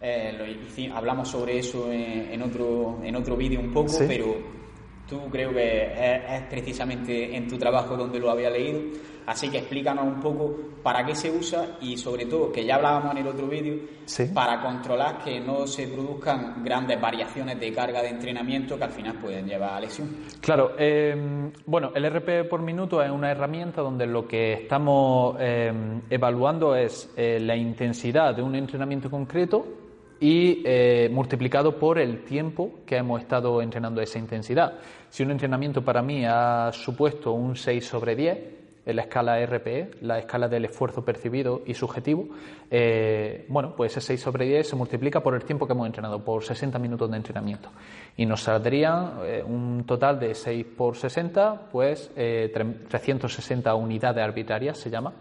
Eh, 0.03 0.91
hablamos 0.96 1.29
sobre 1.29 1.60
eso 1.60 1.91
en, 1.91 2.41
otro, 2.41 3.00
en 3.03 3.15
otro 3.15 3.38
vídeo 3.38 3.60
un 3.60 3.72
poco, 3.72 3.93
pero 4.08 4.61
Tú 5.12 5.30
creo 5.30 5.51
que 5.51 5.91
es, 5.94 6.44
precisamente 6.50 7.36
en 7.36 7.46
tu 7.46 7.58
trabajo 7.58 7.98
donde 7.98 8.18
lo 8.18 8.32
había 8.32 8.50
leído, 8.50 8.80
así 9.25 9.50
que 9.50 9.58
explícanos 9.58 10.06
un 10.06 10.22
poco 10.22 10.56
para 10.82 11.06
qué 11.06 11.13
se 11.13 11.30
usa 11.30 11.75
y 11.82 11.98
sobre 11.98 12.27
todo, 12.27 12.50
que 12.50 12.63
ya 12.63 12.75
hablábamos 12.75 13.12
en 13.12 13.18
el 13.18 13.27
otro 13.27 13.46
vídeo, 13.46 13.75
para 14.34 14.62
controlar 14.62 15.22
que 15.22 15.41
no 15.41 15.68
se 15.68 15.89
produzcan 15.89 16.63
grandes 16.63 17.01
variaciones 17.01 17.60
de 17.60 17.74
carga 17.74 18.01
de 18.01 18.08
entrenamiento 18.08 18.77
que 18.77 18.86
al 18.86 18.91
final 18.91 19.15
pueden 19.15 19.48
llevar 19.48 19.74
a 19.74 19.82
lesión. 19.82 20.08
Claro, 20.39 20.75
eh, 20.80 21.51
bueno, 21.65 21.91
el 21.94 22.10
RP 22.10 22.48
por 22.50 22.62
minuto 22.62 23.03
es 23.03 23.12
una 23.12 23.32
herramienta 23.32 23.82
donde 23.82 24.08
lo 24.08 24.25
que 24.25 24.53
estamos 24.53 25.36
eh, 25.41 25.74
evaluando 26.10 26.74
es 26.74 27.12
eh, 27.18 27.38
la 27.41 27.58
intensidad 27.58 28.34
de 28.34 28.44
un 28.44 28.56
entrenamiento 28.56 29.12
concreto 29.12 29.80
y 30.22 30.62
eh, 30.66 31.10
multiplicado 31.12 31.80
por 31.80 31.98
el 31.98 32.24
tiempo 32.24 32.72
que 32.86 32.98
hemos 32.98 33.20
estado 33.20 33.60
entrenando 33.60 34.01
esa 34.01 34.20
intensidad. 34.20 34.75
Si 35.10 35.24
un 35.24 35.32
entrenamiento 35.32 35.84
para 35.84 36.04
mí 36.04 36.24
ha 36.25 36.70
supuesto 36.72 37.32
un 37.32 37.56
6 37.56 37.84
sobre 37.84 38.16
10 38.16 38.40
en 38.86 38.96
la 38.96 39.01
escala 39.01 39.44
RPE, 39.44 39.92
la 40.01 40.20
escala 40.20 40.48
del 40.48 40.66
esfuerzo 40.66 41.04
percibido 41.04 41.63
y 41.66 41.74
subjetivo, 41.74 42.28
eh, 42.70 43.46
bueno, 43.50 43.75
pues 43.75 43.98
ese 43.98 44.08
6 44.08 44.22
sobre 44.22 44.46
10 44.46 44.70
se 44.70 44.75
multiplica 44.75 45.22
por 45.22 45.34
el 45.34 45.44
tiempo 45.44 45.66
que 45.66 45.74
hemos 45.74 45.88
entrenado, 45.88 46.24
por 46.24 46.44
60 46.44 46.78
minutos 46.78 47.10
de 47.10 47.18
entrenamiento. 47.18 47.70
Y 48.16 48.28
nos 48.28 48.44
saldría 48.44 49.13
eh, 49.24 49.44
un 49.44 49.86
total 49.88 50.20
de 50.20 50.36
6 50.36 50.66
por 50.78 50.96
60, 50.96 51.70
pues 51.72 52.12
360 52.13 53.74
unidades 53.74 54.24
arbitrarias 54.24 54.78
se 54.78 54.92
llama. 54.92 55.13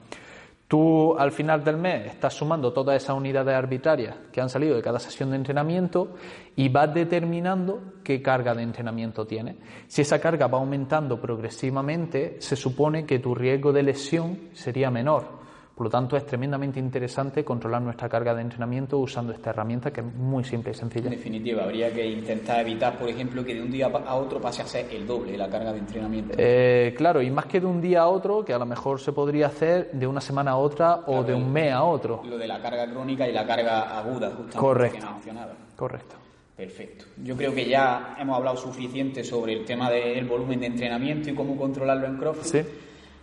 Tú 0.71 1.19
al 1.19 1.33
final 1.33 1.65
del 1.65 1.79
mes 1.79 2.07
estás 2.07 2.35
sumando 2.35 2.73
todas 2.73 3.03
esas 3.03 3.17
unidades 3.17 3.57
arbitrarias 3.57 4.15
que 4.31 4.41
han 4.41 4.49
salido 4.49 4.77
de 4.77 4.83
cada 4.83 5.01
sesión 5.01 5.31
de 5.31 5.37
entrenamiento 5.37 6.15
y 6.55 6.69
vas 6.69 6.95
determinando 6.95 7.95
qué 8.05 8.23
carga 8.23 8.55
de 8.55 8.63
entrenamiento 8.63 9.27
tiene. 9.27 9.57
Si 9.89 10.03
esa 10.03 10.21
carga 10.21 10.47
va 10.47 10.59
aumentando 10.59 11.21
progresivamente, 11.21 12.37
se 12.41 12.55
supone 12.55 13.05
que 13.05 13.19
tu 13.19 13.35
riesgo 13.35 13.73
de 13.73 13.83
lesión 13.83 14.39
sería 14.53 14.93
menor. 14.93 15.40
Por 15.81 15.87
lo 15.87 15.91
tanto, 15.93 16.15
es 16.15 16.27
tremendamente 16.27 16.79
interesante 16.79 17.43
controlar 17.43 17.81
nuestra 17.81 18.07
carga 18.07 18.35
de 18.35 18.43
entrenamiento 18.43 18.99
usando 18.99 19.33
esta 19.33 19.49
herramienta 19.49 19.91
que 19.91 20.03
es 20.03 20.15
muy 20.15 20.45
simple 20.45 20.73
y 20.73 20.75
sencilla. 20.75 21.07
En 21.07 21.13
definitiva, 21.13 21.65
habría 21.65 21.91
que 21.91 22.07
intentar 22.07 22.61
evitar, 22.61 22.99
por 22.99 23.09
ejemplo, 23.09 23.43
que 23.43 23.55
de 23.55 23.63
un 23.63 23.71
día 23.71 23.87
a 23.87 24.15
otro 24.17 24.43
pase 24.43 24.61
a 24.61 24.67
ser 24.67 24.89
el 24.93 25.07
doble 25.07 25.39
la 25.39 25.49
carga 25.49 25.73
de 25.73 25.79
entrenamiento. 25.79 26.35
Eh, 26.37 26.93
claro, 26.99 27.23
y 27.23 27.31
más 27.31 27.47
que 27.47 27.61
de 27.61 27.67
un 27.67 27.81
día 27.81 28.03
a 28.03 28.09
otro, 28.09 28.45
que 28.45 28.53
a 28.53 28.59
lo 28.59 28.67
mejor 28.67 29.01
se 29.01 29.13
podría 29.13 29.47
hacer 29.47 29.91
de 29.93 30.07
una 30.07 30.21
semana 30.21 30.51
a 30.51 30.57
otra 30.59 31.01
o 31.07 31.23
de 31.23 31.33
un 31.33 31.51
mes 31.51 31.73
a 31.73 31.83
otro. 31.83 32.21
Lo 32.29 32.37
de 32.37 32.47
la 32.47 32.61
carga 32.61 32.87
crónica 32.87 33.27
y 33.27 33.33
la 33.33 33.47
carga 33.47 33.99
aguda, 33.99 34.29
justamente. 34.33 34.59
Correcto. 34.59 35.07
Correcto. 35.77 36.17
Perfecto. 36.59 37.07
Yo 37.25 37.35
creo 37.39 37.55
que 37.55 37.67
ya 37.67 38.17
hemos 38.19 38.37
hablado 38.37 38.59
suficiente 38.59 39.25
sobre 39.25 39.55
el 39.55 39.65
tema 39.65 39.91
del 39.91 40.27
volumen 40.27 40.61
de 40.61 40.67
entrenamiento 40.67 41.31
y 41.31 41.35
cómo 41.35 41.57
controlarlo 41.57 42.07
en 42.07 42.19
CrossFit. 42.19 42.67
Sí 42.67 42.71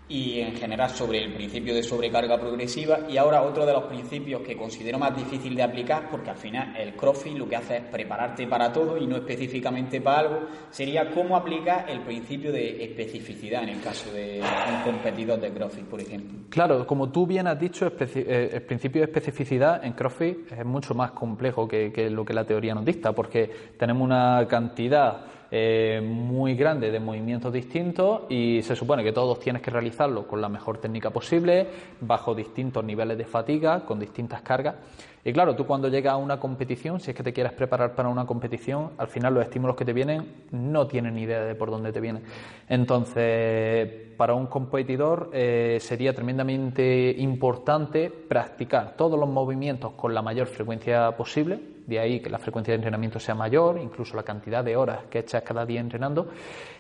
y 0.10 0.40
en 0.40 0.56
general 0.56 0.90
sobre 0.90 1.24
el 1.24 1.34
principio 1.34 1.76
de 1.76 1.84
sobrecarga 1.84 2.40
progresiva 2.40 3.00
y 3.10 3.18
ahora 3.18 3.42
otro 3.42 3.66
de 3.66 3.74
los 3.74 3.84
principios 3.86 4.42
que 4.42 4.56
considero 4.56 4.98
más 4.98 5.16
difícil 5.16 5.54
de 5.56 5.64
aplicar 5.64 6.10
porque 6.10 6.30
al 6.30 6.38
final 6.38 6.76
el 6.78 6.96
CrossFit 6.96 7.38
lo 7.38 7.48
que 7.48 7.58
hace 7.58 7.78
es 7.78 7.84
prepararte 7.84 8.48
para 8.48 8.72
todo 8.72 8.98
y 8.98 9.06
no 9.06 9.18
específicamente 9.18 10.00
para 10.00 10.20
algo 10.20 10.40
sería 10.70 11.12
cómo 11.12 11.36
aplicar 11.36 11.90
el 11.90 12.02
principio 12.02 12.54
de 12.54 12.84
especificidad 12.86 13.64
en 13.64 13.70
el 13.70 13.82
caso 13.82 14.12
de 14.14 14.42
un 14.42 14.82
competidor 14.84 15.40
de 15.42 15.52
CrossFit 15.52 15.86
por 15.86 16.00
ejemplo. 16.00 16.40
Claro, 16.50 16.88
como 16.88 17.10
tú 17.10 17.28
bien 17.28 17.48
has 17.48 17.60
dicho 17.60 17.92
eh, 18.00 18.50
el 18.54 18.62
principio 18.62 19.02
de 19.02 19.08
especificidad 19.08 19.84
en 19.84 19.92
CrossFit 19.94 20.52
es 20.54 20.66
mucho 20.66 20.94
más 20.94 21.12
complejo 21.12 21.68
que, 21.68 21.92
que 21.92 22.10
lo 22.10 22.24
que 22.24 22.34
la 22.34 22.46
teoría 22.46 22.74
nos 22.74 22.86
dicta 22.86 23.12
porque 23.12 23.50
tenemos 23.78 24.04
una 24.04 24.46
cantidad 24.48 25.37
eh, 25.50 26.02
muy 26.04 26.56
grande 26.56 26.92
de 26.92 27.00
movimientos 27.00 27.54
distintos 27.54 28.24
y 28.30 28.62
se 28.64 28.76
supone 28.76 29.04
que 29.04 29.14
todos 29.14 29.40
tienes 29.40 29.62
que 29.62 29.72
realizarlo 29.72 30.28
con 30.28 30.42
la 30.42 30.50
mejor 30.50 30.80
técnica 30.80 31.10
posible, 31.10 31.68
bajo 32.02 32.36
distintos 32.36 32.84
niveles 32.84 33.18
de 33.18 33.26
fatiga, 33.26 33.86
con 33.86 34.00
distintas 34.00 34.42
cargas. 34.42 34.76
Y 35.24 35.34
claro, 35.34 35.56
tú 35.56 35.66
cuando 35.66 35.90
llegas 35.90 36.14
a 36.14 36.18
una 36.18 36.40
competición, 36.40 37.00
si 37.00 37.12
es 37.12 37.18
que 37.18 37.24
te 37.24 37.34
quieres 37.34 37.52
preparar 37.52 37.96
para 37.96 38.08
una 38.08 38.26
competición, 38.26 38.92
al 38.98 39.08
final 39.08 39.34
los 39.34 39.44
estímulos 39.44 39.76
que 39.76 39.84
te 39.84 39.92
vienen 39.92 40.46
no 40.52 40.88
tienen 40.88 41.16
ni 41.16 41.24
idea 41.24 41.44
de 41.44 41.54
por 41.54 41.70
dónde 41.70 41.92
te 41.92 42.00
vienen. 42.00 42.24
Entonces, 42.70 43.90
para 44.16 44.34
un 44.34 44.48
competidor 44.48 45.30
eh, 45.34 45.80
sería 45.82 46.14
tremendamente 46.14 47.14
importante 47.18 48.10
practicar 48.10 48.96
todos 48.96 49.20
los 49.20 49.28
movimientos 49.28 49.94
con 49.94 50.14
la 50.14 50.22
mayor 50.22 50.48
frecuencia 50.48 51.12
posible, 51.18 51.60
de 51.88 52.00
ahí 52.00 52.20
que 52.20 52.30
la 52.30 52.38
frecuencia 52.38 52.74
de 52.74 52.76
entrenamiento 52.76 53.20
sea 53.20 53.34
mayor, 53.34 53.80
incluso 53.82 54.16
la 54.16 54.24
cantidad 54.24 54.64
de 54.64 54.76
horas 54.76 55.06
que 55.10 55.20
echas 55.20 55.42
cada 55.42 55.66
día 55.66 55.80
entrenando, 55.80 56.30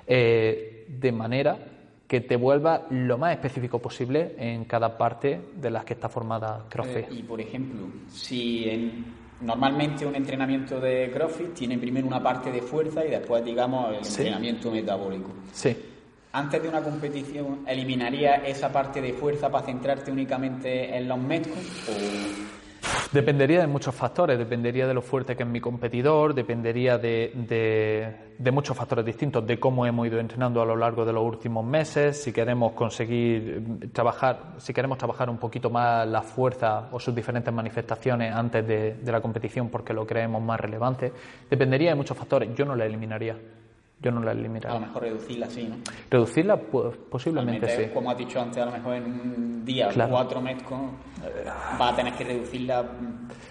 eh, 0.05 0.85
de 0.87 1.11
manera 1.11 1.57
que 2.07 2.21
te 2.21 2.35
vuelva 2.35 2.85
lo 2.89 3.17
más 3.17 3.33
específico 3.33 3.79
posible 3.79 4.35
en 4.37 4.65
cada 4.65 4.97
parte 4.97 5.41
de 5.55 5.71
las 5.71 5.83
que 5.83 5.93
está 5.93 6.09
formada 6.09 6.65
CrossFit. 6.69 7.09
Eh, 7.11 7.15
y 7.15 7.23
por 7.23 7.41
ejemplo, 7.41 7.87
si 8.09 8.69
en, 8.69 9.05
normalmente 9.41 10.05
un 10.05 10.15
entrenamiento 10.15 10.79
de 10.79 11.09
CrossFit 11.13 11.53
tiene 11.53 11.77
primero 11.77 12.05
una 12.07 12.21
parte 12.21 12.51
de 12.51 12.61
fuerza 12.61 13.05
y 13.05 13.09
después, 13.09 13.43
digamos, 13.43 13.89
el 13.89 14.05
entrenamiento 14.05 14.71
metabólico. 14.71 15.31
Sí. 15.51 15.75
Antes 16.33 16.61
de 16.61 16.69
una 16.69 16.81
competición, 16.81 17.63
¿eliminaría 17.65 18.35
esa 18.35 18.71
parte 18.71 19.01
de 19.01 19.13
fuerza 19.13 19.49
para 19.49 19.65
centrarte 19.65 20.11
únicamente 20.11 20.95
en 20.95 21.07
los 21.07 21.17
metcons 21.17 21.89
o 21.89 22.46
Dependería 23.11 23.61
de 23.61 23.67
muchos 23.67 23.95
factores, 23.95 24.37
dependería 24.37 24.87
de 24.87 24.93
lo 24.93 25.01
fuerte 25.01 25.35
que 25.35 25.43
es 25.43 25.49
mi 25.49 25.61
competidor, 25.61 26.33
dependería 26.33 26.97
de, 26.97 27.31
de, 28.37 28.51
muchos 28.51 28.75
factores 28.75 29.05
distintos, 29.05 29.45
de 29.45 29.59
cómo 29.59 29.85
hemos 29.85 30.07
ido 30.07 30.19
entrenando 30.19 30.61
a 30.61 30.65
lo 30.65 30.75
largo 30.75 31.05
de 31.05 31.13
los 31.13 31.23
últimos 31.23 31.65
meses, 31.65 32.21
si 32.21 32.31
queremos 32.31 32.73
conseguir 32.73 33.61
mm, 33.61 33.89
trabajar, 33.91 34.55
si 34.57 34.73
queremos 34.73 34.97
trabajar 34.97 35.29
un 35.29 35.37
poquito 35.37 35.69
más 35.69 36.07
la 36.07 36.21
fuerza 36.21 36.89
o 36.91 36.99
sus 36.99 37.15
diferentes 37.15 37.53
manifestaciones 37.53 38.33
antes 38.33 38.67
de, 38.67 38.93
de 38.95 39.11
la 39.11 39.21
competición 39.21 39.69
porque 39.69 39.93
lo 39.93 40.05
creemos 40.05 40.41
más 40.41 40.59
relevante, 40.59 41.11
dependería 41.49 41.91
de 41.91 41.95
muchos 41.95 42.17
factores, 42.17 42.53
yo 42.55 42.65
no 42.65 42.75
la 42.75 42.85
eliminaría. 42.85 43.35
Yo 43.99 44.11
no 44.11 44.21
la 44.21 44.31
eliminaría. 44.31 44.69
A 44.69 44.79
lo 44.79 44.85
mejor 44.85 45.01
reducirla 45.01 45.49
sí, 45.49 45.63
¿no? 45.63 45.77
Reducirla, 46.09 46.57
pues, 46.57 46.95
posiblemente 47.09 47.67
sí. 47.67 47.91
Como 47.91 48.11
has 48.11 48.17
dicho 48.17 48.39
antes, 48.39 48.61
a 48.61 48.65
lo 48.67 48.71
mejor 48.71 48.95
en 48.95 49.05
un 49.05 49.65
día, 49.65 49.89
cuatro 50.09 50.39
metros, 50.39 50.79
va 51.81 51.89
a 51.89 51.95
tener 51.95 52.13
que 52.13 52.23
reducirla 52.23 52.85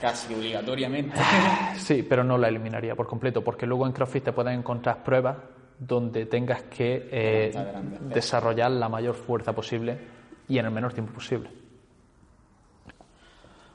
casi 0.00 0.34
obligatoriamente. 0.34 1.16
Sí, 1.76 2.02
pero 2.02 2.24
no 2.24 2.38
la 2.38 2.48
eliminaría 2.48 2.94
por 2.94 3.06
completo, 3.06 3.42
porque 3.42 3.66
luego 3.66 3.86
en 3.86 3.92
CrossFit 3.92 4.24
te 4.24 4.32
puedes 4.32 4.56
encontrar 4.56 5.02
pruebas 5.02 5.36
donde 5.78 6.26
tengas 6.26 6.62
que 6.64 7.08
eh, 7.10 7.52
desarrollar 8.12 8.70
la 8.70 8.88
mayor 8.88 9.14
fuerza 9.14 9.52
posible 9.52 9.98
y 10.48 10.58
en 10.58 10.66
el 10.66 10.70
menor 10.72 10.92
tiempo 10.92 11.12
posible. 11.12 11.50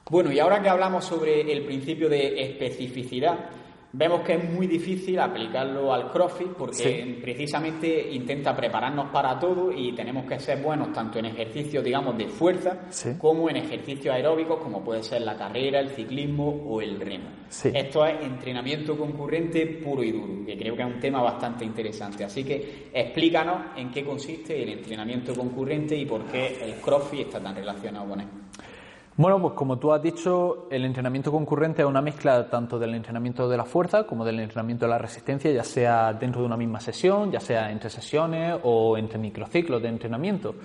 Bueno, 0.09 0.31
y 0.31 0.39
ahora 0.39 0.61
que 0.61 0.67
hablamos 0.67 1.05
sobre 1.05 1.49
el 1.51 1.63
principio 1.63 2.09
de 2.09 2.41
especificidad, 2.41 3.49
vemos 3.93 4.21
que 4.21 4.33
es 4.35 4.43
muy 4.51 4.67
difícil 4.67 5.19
aplicarlo 5.19 5.93
al 5.93 6.11
CrossFit 6.11 6.49
porque 6.49 7.19
precisamente 7.21 8.11
intenta 8.11 8.55
prepararnos 8.55 9.09
para 9.09 9.37
todo 9.39 9.71
y 9.71 9.93
tenemos 9.93 10.25
que 10.25 10.39
ser 10.39 10.61
buenos 10.61 10.93
tanto 10.93 11.19
en 11.19 11.25
ejercicios, 11.25 11.83
digamos, 11.83 12.17
de 12.17 12.27
fuerza 12.27 12.87
como 13.17 13.49
en 13.49 13.57
ejercicios 13.57 14.13
aeróbicos 14.13 14.59
como 14.59 14.83
puede 14.83 15.03
ser 15.03 15.21
la 15.21 15.35
carrera, 15.35 15.79
el 15.79 15.89
ciclismo 15.89 16.63
o 16.67 16.81
el 16.81 16.99
remo. 16.99 17.29
Esto 17.49 18.05
es 18.05 18.23
entrenamiento 18.23 18.97
concurrente 18.97 19.65
puro 19.67 20.03
y 20.03 20.11
duro, 20.11 20.45
que 20.45 20.57
creo 20.57 20.75
que 20.75 20.81
es 20.83 20.87
un 20.87 20.99
tema 20.99 21.21
bastante 21.21 21.65
interesante. 21.65 22.23
Así 22.23 22.43
que 22.43 22.89
explícanos 22.93 23.57
en 23.75 23.91
qué 23.91 24.05
consiste 24.05 24.61
el 24.63 24.69
entrenamiento 24.69 25.35
concurrente 25.35 25.95
y 25.95 26.05
por 26.05 26.25
qué 26.25 26.59
el 26.63 26.75
CrossFit 26.75 27.27
está 27.27 27.41
tan 27.41 27.55
relacionado 27.55 28.07
con 28.07 28.21
él. 28.21 28.27
Bueno, 29.17 29.41
pues 29.41 29.53
como 29.55 29.77
tú 29.77 29.91
has 29.91 30.01
dicho, 30.01 30.67
el 30.71 30.85
entrenamiento 30.85 31.31
concurrente 31.31 31.81
es 31.81 31.87
una 31.87 32.01
mezcla 32.01 32.49
tanto 32.49 32.79
del 32.79 32.95
entrenamiento 32.95 33.49
de 33.49 33.57
la 33.57 33.65
fuerza 33.65 34.05
como 34.05 34.23
del 34.23 34.39
entrenamiento 34.39 34.85
de 34.85 34.89
la 34.89 34.97
resistencia, 34.97 35.51
ya 35.51 35.65
sea 35.65 36.13
dentro 36.13 36.39
de 36.41 36.47
una 36.47 36.55
misma 36.55 36.79
sesión, 36.79 37.29
ya 37.29 37.41
sea 37.41 37.71
entre 37.71 37.89
sesiones 37.89 38.57
o 38.63 38.97
entre 38.97 39.19
microciclos 39.19 39.81
de 39.81 39.89
entrenamiento. 39.89 40.55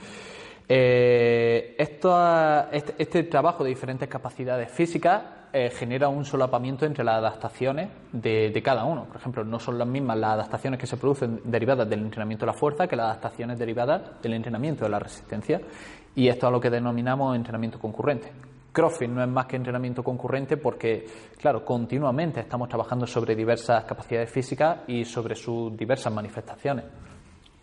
Eh, 0.68 1.74
este, 1.78 2.94
este, 2.98 3.22
trabajo 3.24 3.64
de 3.64 3.70
diferentes 3.70 4.08
capacidades 4.08 4.70
físicas 4.70 5.22
eh, 5.58 5.70
genera 5.70 6.10
un 6.10 6.22
solapamiento 6.22 6.84
entre 6.84 7.02
las 7.02 7.16
adaptaciones 7.16 7.88
de, 8.12 8.50
de, 8.50 8.62
cada 8.62 8.84
uno. 8.84 9.06
Por 9.06 9.16
ejemplo, 9.16 9.42
no 9.42 9.58
son 9.58 9.78
las 9.78 9.88
mismas 9.88 10.18
las 10.18 10.32
adaptaciones 10.32 10.78
que 10.78 10.86
se 10.86 10.98
producen 10.98 11.40
derivadas 11.44 11.88
del 11.88 12.00
entrenamiento 12.00 12.44
de 12.44 12.52
la 12.52 12.58
fuerza 12.58 12.86
que 12.86 12.94
las 12.94 13.06
adaptaciones 13.06 13.58
derivadas 13.58 14.20
del 14.20 14.34
entrenamiento 14.34 14.84
de 14.84 14.90
la 14.90 14.98
resistencia. 14.98 15.58
Y 16.14 16.28
esto 16.28 16.46
es 16.48 16.52
lo 16.52 16.60
que 16.60 16.68
denominamos 16.68 17.34
entrenamiento 17.34 17.78
concurrente. 17.78 18.30
CrossFit 18.70 19.08
no 19.08 19.22
es 19.22 19.28
más 19.30 19.46
que 19.46 19.56
entrenamiento 19.56 20.04
concurrente 20.04 20.58
porque, 20.58 21.06
claro, 21.38 21.64
continuamente 21.64 22.40
estamos 22.40 22.68
trabajando 22.68 23.06
sobre 23.06 23.34
diversas 23.34 23.82
capacidades 23.84 24.28
físicas 24.28 24.80
y 24.86 25.06
sobre 25.06 25.34
sus 25.36 25.74
diversas 25.74 26.12
manifestaciones. 26.12 26.84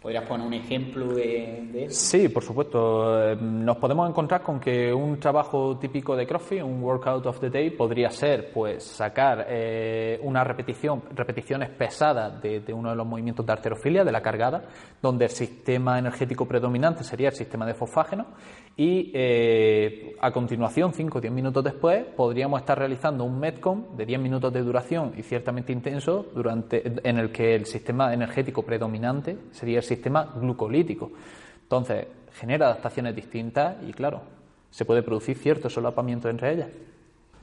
¿Podrías 0.03 0.25
poner 0.27 0.45
un 0.45 0.53
ejemplo 0.53 1.13
de, 1.13 1.85
eso? 1.85 1.95
Sí, 1.95 2.27
por 2.27 2.43
supuesto. 2.43 3.31
Eh, 3.31 3.37
nos 3.39 3.77
podemos 3.77 4.09
encontrar 4.09 4.43
con 4.43 4.59
que 4.59 4.93
un 4.93 5.17
trabajo 5.17 5.77
típico 5.79 6.13
de 6.13 6.27
CrossFit, 6.27 6.61
un 6.61 6.83
workout 6.83 7.25
of 7.25 7.39
the 7.39 7.49
day, 7.49 7.69
podría 7.69 8.09
ser 8.09 8.51
pues 8.51 8.83
sacar 8.83 9.45
eh, 9.47 10.19
una 10.23 10.43
repetición, 10.43 11.03
repeticiones 11.15 11.69
pesadas 11.69 12.41
de, 12.41 12.73
uno 12.73 12.89
de 12.89 12.97
los 12.97 13.07
movimientos 13.07 13.45
de 13.45 13.53
arterofilia, 13.53 14.03
de 14.03 14.11
la 14.11 14.21
cargada, 14.21 14.65
donde 15.01 15.23
el 15.23 15.31
sistema 15.31 15.97
energético 15.97 16.45
predominante 16.45 17.05
sería 17.05 17.29
el 17.29 17.35
sistema 17.35 17.65
de 17.65 17.73
fosfágeno 17.73 18.25
y 18.75 19.11
eh, 19.13 20.15
a 20.19 20.31
continuación, 20.31 20.93
5 20.93 21.19
o 21.19 21.21
10 21.21 21.31
minutos 21.31 21.63
después, 21.63 22.03
podríamos 22.17 22.59
estar 22.59 22.77
realizando 22.77 23.23
un 23.23 23.39
Metcon 23.39 23.95
de 23.95 24.05
10 24.05 24.19
minutos 24.19 24.51
de 24.51 24.63
duración 24.63 25.13
y 25.15 25.21
ciertamente 25.21 25.71
intenso 25.71 26.25
durante, 26.33 26.81
en 27.07 27.17
el 27.19 27.31
que 27.31 27.53
el 27.55 27.67
sistema 27.67 28.13
energético 28.13 28.63
predominante 28.63 29.37
sería 29.51 29.77
el 29.77 29.83
sistema 29.95 30.33
glucolítico. 30.35 31.11
Entonces, 31.63 32.07
genera 32.33 32.67
adaptaciones 32.67 33.15
distintas 33.15 33.75
y, 33.87 33.93
claro, 33.93 34.21
se 34.69 34.85
puede 34.85 35.03
producir 35.03 35.37
cierto 35.37 35.69
solapamiento 35.69 36.29
entre 36.29 36.53
ellas. 36.53 36.67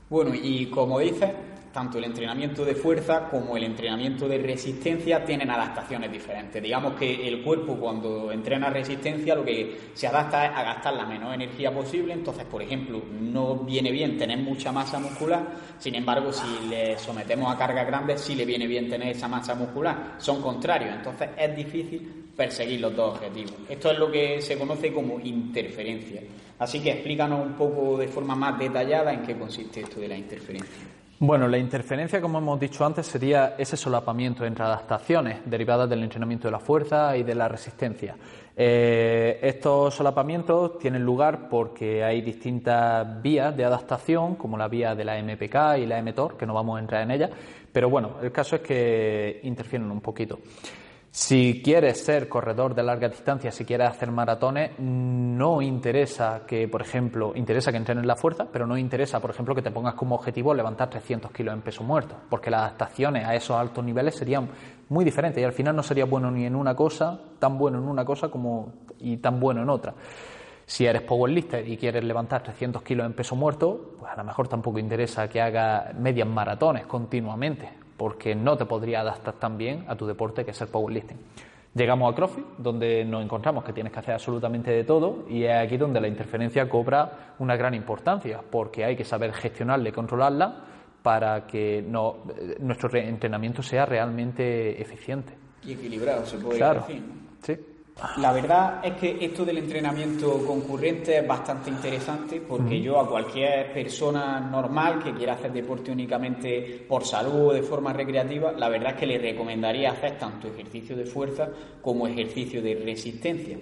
Bueno, 0.08 0.32
y 0.34 0.66
como 0.66 0.98
dices, 0.98 1.30
tanto 1.72 1.98
el 1.98 2.04
entrenamiento 2.04 2.64
de 2.64 2.74
fuerza 2.74 3.28
como 3.28 3.56
el 3.56 3.64
entrenamiento 3.64 4.28
de 4.28 4.38
resistencia 4.38 5.24
tienen 5.24 5.50
adaptaciones 5.50 6.10
diferentes. 6.10 6.62
Digamos 6.62 6.94
que 6.94 7.28
el 7.28 7.42
cuerpo 7.42 7.76
cuando 7.76 8.32
entrena 8.32 8.70
resistencia 8.70 9.34
lo 9.34 9.44
que 9.44 9.90
se 9.94 10.06
adapta 10.06 10.46
es 10.46 10.52
a 10.56 10.62
gastar 10.62 10.94
la 10.94 11.06
menor 11.06 11.34
energía 11.34 11.72
posible, 11.72 12.12
entonces 12.12 12.44
por 12.44 12.62
ejemplo 12.62 13.02
no 13.20 13.56
viene 13.56 13.92
bien 13.92 14.18
tener 14.18 14.38
mucha 14.38 14.72
masa 14.72 14.98
muscular, 14.98 15.46
sin 15.78 15.94
embargo 15.94 16.32
si 16.32 16.68
le 16.68 16.98
sometemos 16.98 17.52
a 17.54 17.56
cargas 17.56 17.86
grandes 17.86 18.20
sí 18.20 18.34
le 18.34 18.44
viene 18.44 18.66
bien 18.66 18.88
tener 18.88 19.08
esa 19.08 19.28
masa 19.28 19.54
muscular, 19.54 20.16
son 20.18 20.42
contrarios, 20.42 20.94
entonces 20.94 21.30
es 21.36 21.56
difícil 21.56 22.20
perseguir 22.36 22.80
los 22.80 22.96
dos 22.96 23.14
objetivos. 23.16 23.54
Esto 23.68 23.90
es 23.90 23.98
lo 23.98 24.10
que 24.10 24.40
se 24.40 24.58
conoce 24.58 24.92
como 24.92 25.20
interferencia. 25.20 26.22
Así 26.58 26.80
que 26.80 26.90
explícanos 26.90 27.44
un 27.44 27.54
poco 27.54 27.96
de 27.96 28.08
forma 28.08 28.34
más 28.34 28.58
detallada 28.58 29.12
en 29.12 29.22
qué 29.22 29.36
consiste 29.36 29.80
esto 29.80 30.00
de 30.00 30.08
la 30.08 30.16
interferencia. 30.16 30.86
Bueno, 31.22 31.48
la 31.48 31.58
interferencia, 31.58 32.18
como 32.18 32.38
hemos 32.38 32.58
dicho 32.58 32.82
antes, 32.82 33.06
sería 33.06 33.54
ese 33.58 33.76
solapamiento 33.76 34.46
entre 34.46 34.64
adaptaciones 34.64 35.40
derivadas 35.44 35.86
del 35.90 36.02
entrenamiento 36.02 36.48
de 36.48 36.52
la 36.52 36.58
fuerza 36.58 37.14
y 37.14 37.24
de 37.24 37.34
la 37.34 37.46
resistencia. 37.46 38.16
Eh, 38.56 39.38
estos 39.42 39.94
solapamientos 39.94 40.78
tienen 40.78 41.04
lugar 41.04 41.50
porque 41.50 42.02
hay 42.02 42.22
distintas 42.22 43.20
vías 43.20 43.54
de 43.54 43.66
adaptación, 43.66 44.36
como 44.36 44.56
la 44.56 44.68
vía 44.68 44.94
de 44.94 45.04
la 45.04 45.22
MPK 45.22 45.76
y 45.82 45.84
la 45.84 46.00
mTOR, 46.00 46.38
que 46.38 46.46
no 46.46 46.54
vamos 46.54 46.78
a 46.78 46.80
entrar 46.80 47.02
en 47.02 47.10
ella, 47.10 47.28
pero 47.70 47.90
bueno, 47.90 48.12
el 48.22 48.32
caso 48.32 48.56
es 48.56 48.62
que 48.62 49.40
interfieren 49.42 49.90
un 49.90 50.00
poquito. 50.00 50.38
Si 51.12 51.60
quieres 51.64 52.04
ser 52.04 52.28
corredor 52.28 52.72
de 52.72 52.84
larga 52.84 53.08
distancia, 53.08 53.50
si 53.50 53.64
quieres 53.64 53.88
hacer 53.88 54.12
maratones, 54.12 54.78
no 54.78 55.60
interesa 55.60 56.42
que, 56.46 56.68
por 56.68 56.82
ejemplo, 56.82 57.32
interesa 57.34 57.72
que 57.72 57.78
entrenes 57.78 58.06
la 58.06 58.14
fuerza, 58.14 58.46
pero 58.52 58.64
no 58.64 58.78
interesa, 58.78 59.18
por 59.18 59.30
ejemplo, 59.30 59.52
que 59.52 59.60
te 59.60 59.72
pongas 59.72 59.94
como 59.94 60.14
objetivo 60.14 60.54
levantar 60.54 60.88
300 60.88 61.32
kilos 61.32 61.52
en 61.52 61.62
peso 61.62 61.82
muerto, 61.82 62.14
porque 62.28 62.48
las 62.48 62.60
adaptaciones 62.60 63.26
a 63.26 63.34
esos 63.34 63.56
altos 63.56 63.84
niveles 63.84 64.14
serían 64.14 64.50
muy 64.88 65.04
diferentes 65.04 65.42
y 65.42 65.44
al 65.44 65.52
final 65.52 65.74
no 65.74 65.82
sería 65.82 66.04
bueno 66.04 66.30
ni 66.30 66.46
en 66.46 66.54
una 66.54 66.76
cosa, 66.76 67.20
tan 67.40 67.58
bueno 67.58 67.78
en 67.78 67.88
una 67.88 68.04
cosa 68.04 68.28
como 68.28 68.72
y 69.00 69.16
tan 69.16 69.40
bueno 69.40 69.62
en 69.62 69.68
otra. 69.68 69.92
Si 70.64 70.86
eres 70.86 71.02
powerlifter 71.02 71.68
y 71.68 71.76
quieres 71.76 72.04
levantar 72.04 72.44
300 72.44 72.84
kilos 72.84 73.04
en 73.04 73.14
peso 73.14 73.34
muerto, 73.34 73.96
pues 73.98 74.12
a 74.12 74.16
lo 74.16 74.22
mejor 74.22 74.46
tampoco 74.46 74.78
interesa 74.78 75.28
que 75.28 75.40
hagas 75.40 75.92
medias 75.96 76.28
maratones 76.28 76.86
continuamente, 76.86 77.79
porque 78.00 78.34
no 78.34 78.56
te 78.56 78.64
podría 78.64 79.02
adaptar 79.02 79.34
tan 79.34 79.58
bien 79.58 79.84
a 79.86 79.94
tu 79.94 80.06
deporte 80.06 80.42
que 80.42 80.52
es 80.52 80.60
el 80.62 80.68
powerlifting. 80.68 81.18
Llegamos 81.74 82.10
a 82.10 82.16
CrossFit, 82.16 82.46
donde 82.56 83.04
nos 83.04 83.22
encontramos 83.22 83.62
que 83.62 83.74
tienes 83.74 83.92
que 83.92 83.98
hacer 83.98 84.14
absolutamente 84.14 84.70
de 84.70 84.84
todo 84.84 85.26
y 85.28 85.44
es 85.44 85.54
aquí 85.54 85.76
donde 85.76 86.00
la 86.00 86.08
interferencia 86.08 86.66
cobra 86.66 87.34
una 87.40 87.56
gran 87.56 87.74
importancia, 87.74 88.40
porque 88.50 88.86
hay 88.86 88.96
que 88.96 89.04
saber 89.04 89.34
gestionarla 89.34 89.90
y 89.90 89.92
controlarla 89.92 90.64
para 91.02 91.46
que 91.46 91.84
nuestro 92.60 92.88
entrenamiento 92.96 93.62
sea 93.62 93.84
realmente 93.84 94.80
eficiente. 94.80 95.34
Y 95.62 95.72
equilibrado, 95.72 96.24
se 96.24 96.38
puede 96.38 96.56
claro, 96.56 96.86
Sí. 97.42 97.54
La 98.16 98.32
verdad 98.32 98.80
es 98.82 98.94
que 98.94 99.18
esto 99.20 99.44
del 99.44 99.58
entrenamiento 99.58 100.44
concurrente 100.46 101.18
es 101.18 101.26
bastante 101.26 101.68
interesante 101.68 102.40
porque 102.40 102.80
yo 102.80 102.98
a 102.98 103.08
cualquier 103.08 103.72
persona 103.72 104.40
normal 104.40 105.02
que 105.02 105.12
quiera 105.12 105.34
hacer 105.34 105.52
deporte 105.52 105.92
únicamente 105.92 106.84
por 106.88 107.04
salud 107.04 107.48
o 107.48 107.52
de 107.52 107.62
forma 107.62 107.92
recreativa, 107.92 108.52
la 108.52 108.68
verdad 108.68 108.92
es 108.92 109.00
que 109.00 109.06
le 109.06 109.18
recomendaría 109.18 109.90
hacer 109.90 110.18
tanto 110.18 110.48
ejercicio 110.48 110.96
de 110.96 111.04
fuerza 111.04 111.50
como 111.82 112.06
ejercicio 112.06 112.62
de 112.62 112.74
resistencia. 112.74 113.58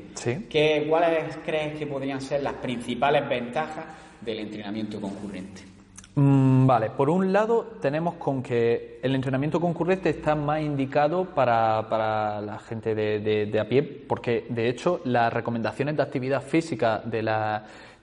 ¿Qué, 0.48 0.86
¿Cuáles 0.88 1.36
crees 1.44 1.76
que 1.76 1.86
podrían 1.86 2.20
ser 2.20 2.42
las 2.42 2.54
principales 2.54 3.28
ventajas 3.28 3.86
del 4.20 4.38
entrenamiento 4.38 5.00
concurrente? 5.00 5.77
Mm, 6.20 6.66
vale, 6.66 6.90
por 6.90 7.10
un 7.10 7.32
lado 7.32 7.74
tenemos 7.80 8.14
con 8.14 8.42
que 8.42 8.98
el 9.04 9.14
entrenamiento 9.14 9.60
concurrente 9.60 10.10
está 10.10 10.34
más 10.34 10.60
indicado 10.60 11.26
para, 11.26 12.40
la 12.40 12.58
gente 12.58 12.92
de, 12.96 13.60
a 13.60 13.68
pie, 13.68 13.84
porque 13.84 14.44
de 14.48 14.68
hecho 14.68 15.00
las 15.04 15.32
recomendaciones 15.32 15.96
de 15.96 16.02
actividad 16.02 16.42
física 16.42 17.00
de, 17.04 17.22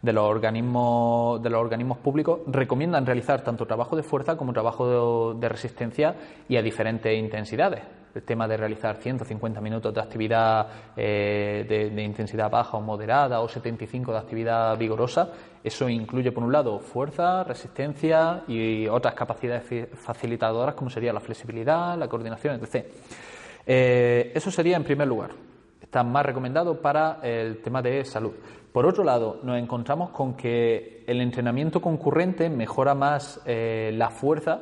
de, 0.02 0.14
los 0.14 0.24
organismos, 0.24 1.44
de 1.44 1.50
los 1.50 1.60
organismos 1.60 1.98
públicos 1.98 2.40
recomiendan 2.48 3.06
realizar 3.06 3.44
tanto 3.44 3.66
trabajo 3.66 3.98
de 3.98 4.04
fuerza 4.04 4.38
como 4.38 4.54
trabajo 4.54 5.34
de 5.34 5.50
resistencia 5.50 6.16
y 6.48 6.56
a 6.56 6.62
diferentes 6.62 7.20
intensidades 7.20 7.82
el 8.16 8.24
tema 8.24 8.48
de 8.48 8.56
realizar 8.56 8.96
150 8.96 9.60
minutos 9.60 9.94
de 9.94 10.00
actividad 10.00 10.68
eh, 10.96 11.66
de, 11.68 12.04
intensidad 12.04 12.50
baja 12.50 12.78
o 12.78 12.82
moderada 12.82 13.42
o 13.42 13.50
75 13.50 14.14
de 14.14 14.18
actividad 14.18 14.78
vigorosa, 14.78 15.30
eso 15.62 15.90
incluye 15.90 16.32
por 16.32 16.44
un 16.44 16.52
lado 16.52 16.80
fuerza, 16.80 17.44
resistencia 17.44 18.44
y 18.48 18.88
otras 18.88 19.14
capacidades 19.14 19.90
facilitadoras 19.96 20.76
como 20.76 20.90
sería 20.90 21.12
la 21.12 21.20
flexibilidad, 21.20 21.98
la 21.98 22.08
coordinación, 22.08 22.62
etc. 22.64 22.86
Eh, 23.66 24.32
eso 24.34 24.50
sería 24.50 24.78
en 24.78 24.84
primer 24.84 25.08
lugar. 25.08 25.32
Está 25.82 26.04
más 26.04 26.26
recomendado 26.26 26.82
para 26.82 27.20
el 27.22 27.62
tema 27.62 27.82
de 27.82 28.06
salud. 28.06 28.34
Por 28.72 28.86
otro 28.86 29.04
lado, 29.04 29.40
nos 29.44 29.58
encontramos 29.58 30.10
con 30.10 30.36
que 30.36 31.04
el 31.08 31.22
entrenamiento 31.22 31.82
concurrente 31.82 32.50
mejora 32.50 32.94
más 32.94 33.42
eh, 33.46 33.92
la 33.94 34.10
fuerza 34.10 34.62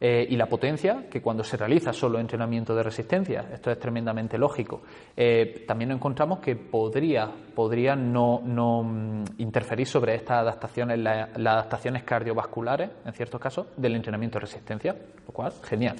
eh, 0.00 0.26
y 0.30 0.36
la 0.36 0.46
potencia 0.46 1.06
que 1.10 1.20
cuando 1.20 1.42
se 1.42 1.56
realiza 1.56 1.92
solo 1.92 2.20
entrenamiento 2.20 2.74
de 2.74 2.82
resistencia. 2.82 3.46
Esto 3.52 3.70
es 3.70 3.78
tremendamente 3.78 4.38
lógico. 4.38 4.82
Eh, 5.16 5.64
también 5.66 5.90
encontramos 5.90 6.38
que 6.38 6.56
podría, 6.56 7.30
podría 7.54 7.96
no, 7.96 8.40
no 8.44 8.82
mm, 8.82 9.24
interferir 9.38 9.86
sobre 9.86 10.14
estas 10.14 10.38
adaptaciones, 10.38 10.98
las 10.98 11.28
adaptaciones 11.36 12.04
cardiovasculares, 12.04 12.90
en 13.04 13.12
ciertos 13.12 13.40
casos, 13.40 13.66
del 13.76 13.96
entrenamiento 13.96 14.38
de 14.38 14.46
resistencia, 14.46 14.96
lo 15.26 15.32
cual, 15.32 15.52
genial. 15.64 15.96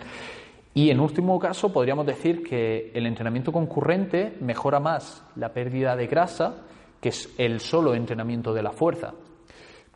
Y 0.75 0.91
en 0.91 1.01
último 1.01 1.39
caso, 1.39 1.73
podríamos 1.73 2.07
decir 2.07 2.43
que 2.43 2.93
el 2.95 3.07
entrenamiento 3.07 3.51
concurrente 3.51 4.37
mejora 4.41 4.79
más 4.79 5.25
la 5.35 5.53
pérdida 5.53 5.97
de 5.97 6.07
grasa 6.07 6.65
que 7.01 7.11
es 7.11 7.33
el 7.39 7.61
solo 7.61 7.95
entrenamiento 7.95 8.53
de 8.53 8.63
la 8.63 8.73
fuerza. 8.73 9.15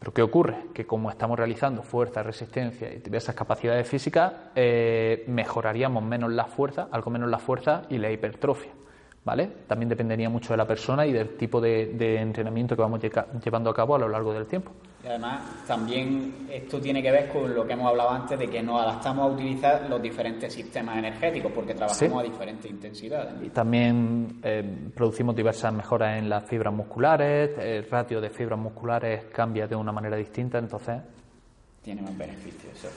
Pero 0.03 0.13
¿qué 0.13 0.23
ocurre? 0.23 0.57
Que 0.75 0.85
como 0.85 1.11
estamos 1.11 1.39
realizando 1.39 1.85
fuerza, 1.85 2.25
resistencia 2.25 2.93
y 2.93 2.99
diversas 2.99 3.37
capacidades 3.37 3.87
físicas, 3.89 4.33
eh, 4.57 5.23
mejoraríamos 5.29 6.03
menos 6.03 6.33
la 6.33 6.47
fuerza, 6.47 6.89
algo 6.91 7.09
menos 7.13 7.31
la 7.31 7.39
fuerza 7.39 7.83
y 7.89 7.99
la 7.99 8.11
hipertrofia. 8.11 8.73
¿Vale? 9.25 9.49
También 9.69 9.89
dependería 9.89 10.29
mucho 10.29 10.53
de 10.53 10.57
la 10.57 10.67
persona 10.67 11.07
y 11.07 11.13
del 11.13 11.37
tipo 11.37 11.61
de 11.61 12.17
entrenamiento 12.17 12.75
que 12.75 12.83
vamos 12.83 13.01
llevando 13.45 13.71
a 13.71 13.75
cabo 13.75 13.95
a 13.95 13.99
lo 14.01 14.09
largo 14.09 14.35
del 14.35 14.47
tiempo. 14.47 14.73
Y 15.05 15.09
además 15.09 15.41
también 15.67 16.47
esto 16.49 16.81
tiene 16.81 17.03
que 17.03 17.11
ver 17.11 17.29
con 17.29 17.53
lo 17.53 17.67
que 17.67 17.73
hemos 17.73 17.89
hablado 17.89 18.11
antes 18.11 18.39
de 18.39 18.49
que 18.49 18.63
nos 18.63 18.81
adaptamos 18.81 19.31
a 19.31 19.35
utilizar 19.35 19.91
los 19.91 20.01
diferentes 20.01 20.53
sistemas 20.53 20.97
energéticos 20.97 21.51
porque 21.53 21.75
trabajamos 21.75 22.21
a 22.21 22.23
diferentes 22.23 22.71
intensidades. 22.71 23.35
Y 23.43 23.49
también 23.49 24.39
eh, 24.45 24.63
producimos 24.95 25.35
diversas 25.35 25.73
mejoras 25.75 26.19
en 26.19 26.29
las 26.29 26.45
fibras 26.45 26.73
musculares, 26.73 27.51
el 27.59 27.91
ratio 27.91 28.21
de 28.21 28.31
fibras 28.31 28.59
musculares 28.59 29.25
cambia 29.33 29.67
de 29.67 29.75
una 29.75 29.91
manera 29.91 30.17
distinta, 30.17 30.59
entonces... 30.59 31.01
Tiene 31.83 32.01
más 32.01 32.17
beneficios, 32.17 32.89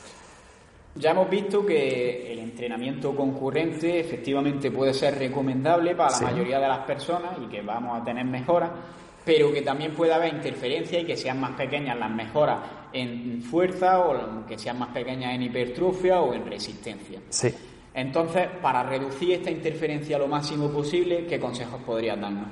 Ya 0.93 1.09
hemos 1.09 1.27
visto 1.27 1.65
que 1.65 2.31
el 2.31 2.37
entrenamiento 2.37 3.15
concurrente 3.15 3.99
efectivamente 3.99 4.69
puede 4.69 4.93
ser 4.93 5.17
recomendable 5.17 5.95
para 5.95 6.19
la 6.19 6.31
mayoría 6.31 6.59
de 6.59 6.67
las 6.67 6.85
personas 6.85 7.31
y 7.43 7.47
que 7.47 7.63
vamos 7.63 7.99
a 7.99 8.03
tener 8.03 8.25
mejoras 8.25 8.69
pero 9.25 9.51
que 9.51 9.63
también 9.63 9.93
puede 9.93 10.13
haber 10.13 10.33
interferencia 10.33 10.99
y 10.99 11.05
que 11.05 11.17
sean 11.17 11.39
más 11.39 11.51
pequeñas 11.51 11.97
las 11.97 12.11
mejoras 12.11 12.59
en 12.93 13.41
fuerza 13.41 13.99
o 13.99 14.45
que 14.45 14.57
sean 14.57 14.79
más 14.79 14.89
pequeñas 14.89 15.33
en 15.33 15.43
hipertrofia 15.43 16.21
o 16.21 16.33
en 16.33 16.45
resistencia. 16.45 17.19
Sí. 17.29 17.53
Entonces, 17.93 18.47
para 18.61 18.83
reducir 18.83 19.31
esta 19.31 19.49
interferencia 19.49 20.17
lo 20.19 20.27
máximo 20.27 20.69
posible, 20.69 21.25
¿qué 21.25 21.39
consejos 21.39 21.81
podrías 21.83 22.19
darnos? 22.19 22.47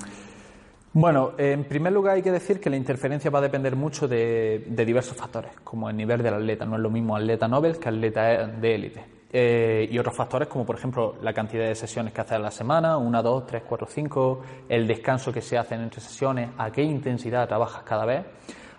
Bueno, 0.93 1.33
en 1.37 1.63
primer 1.63 1.91
lugar 1.91 2.15
hay 2.15 2.21
que 2.21 2.31
decir 2.31 2.59
que 2.59 2.69
la 2.69 2.77
interferencia 2.77 3.31
va 3.31 3.39
a 3.39 3.41
depender 3.41 3.75
mucho 3.75 4.07
de, 4.07 4.63
de 4.67 4.85
diversos 4.85 5.17
factores, 5.17 5.51
como 5.63 5.89
el 5.89 5.97
nivel 5.97 6.21
del 6.21 6.35
atleta. 6.35 6.65
No 6.65 6.75
es 6.75 6.81
lo 6.81 6.89
mismo 6.89 7.15
atleta 7.15 7.47
Nobel 7.47 7.77
que 7.77 7.89
atleta 7.89 8.47
de 8.47 8.75
élite. 8.75 9.03
Eh, 9.35 9.89
y 9.89 9.97
otros 9.97 10.15
factores 10.15 10.47
como 10.47 10.63
por 10.63 10.75
ejemplo 10.75 11.15
la 11.23 11.33
cantidad 11.33 11.67
de 11.67 11.73
sesiones 11.73 12.13
que 12.13 12.21
hace 12.21 12.35
a 12.35 12.39
la 12.39 12.51
semana, 12.51 12.97
una, 12.97 13.19
dos, 13.23 13.47
tres, 13.47 13.63
cuatro, 13.67 13.87
cinco, 13.89 14.41
el 14.69 14.85
descanso 14.85 15.33
que 15.33 15.41
se 15.41 15.57
hace 15.57 15.73
entre 15.73 16.01
sesiones, 16.01 16.51
a 16.55 16.69
qué 16.71 16.83
intensidad 16.83 17.47
trabajas 17.47 17.81
cada 17.81 18.05
vez. 18.05 18.23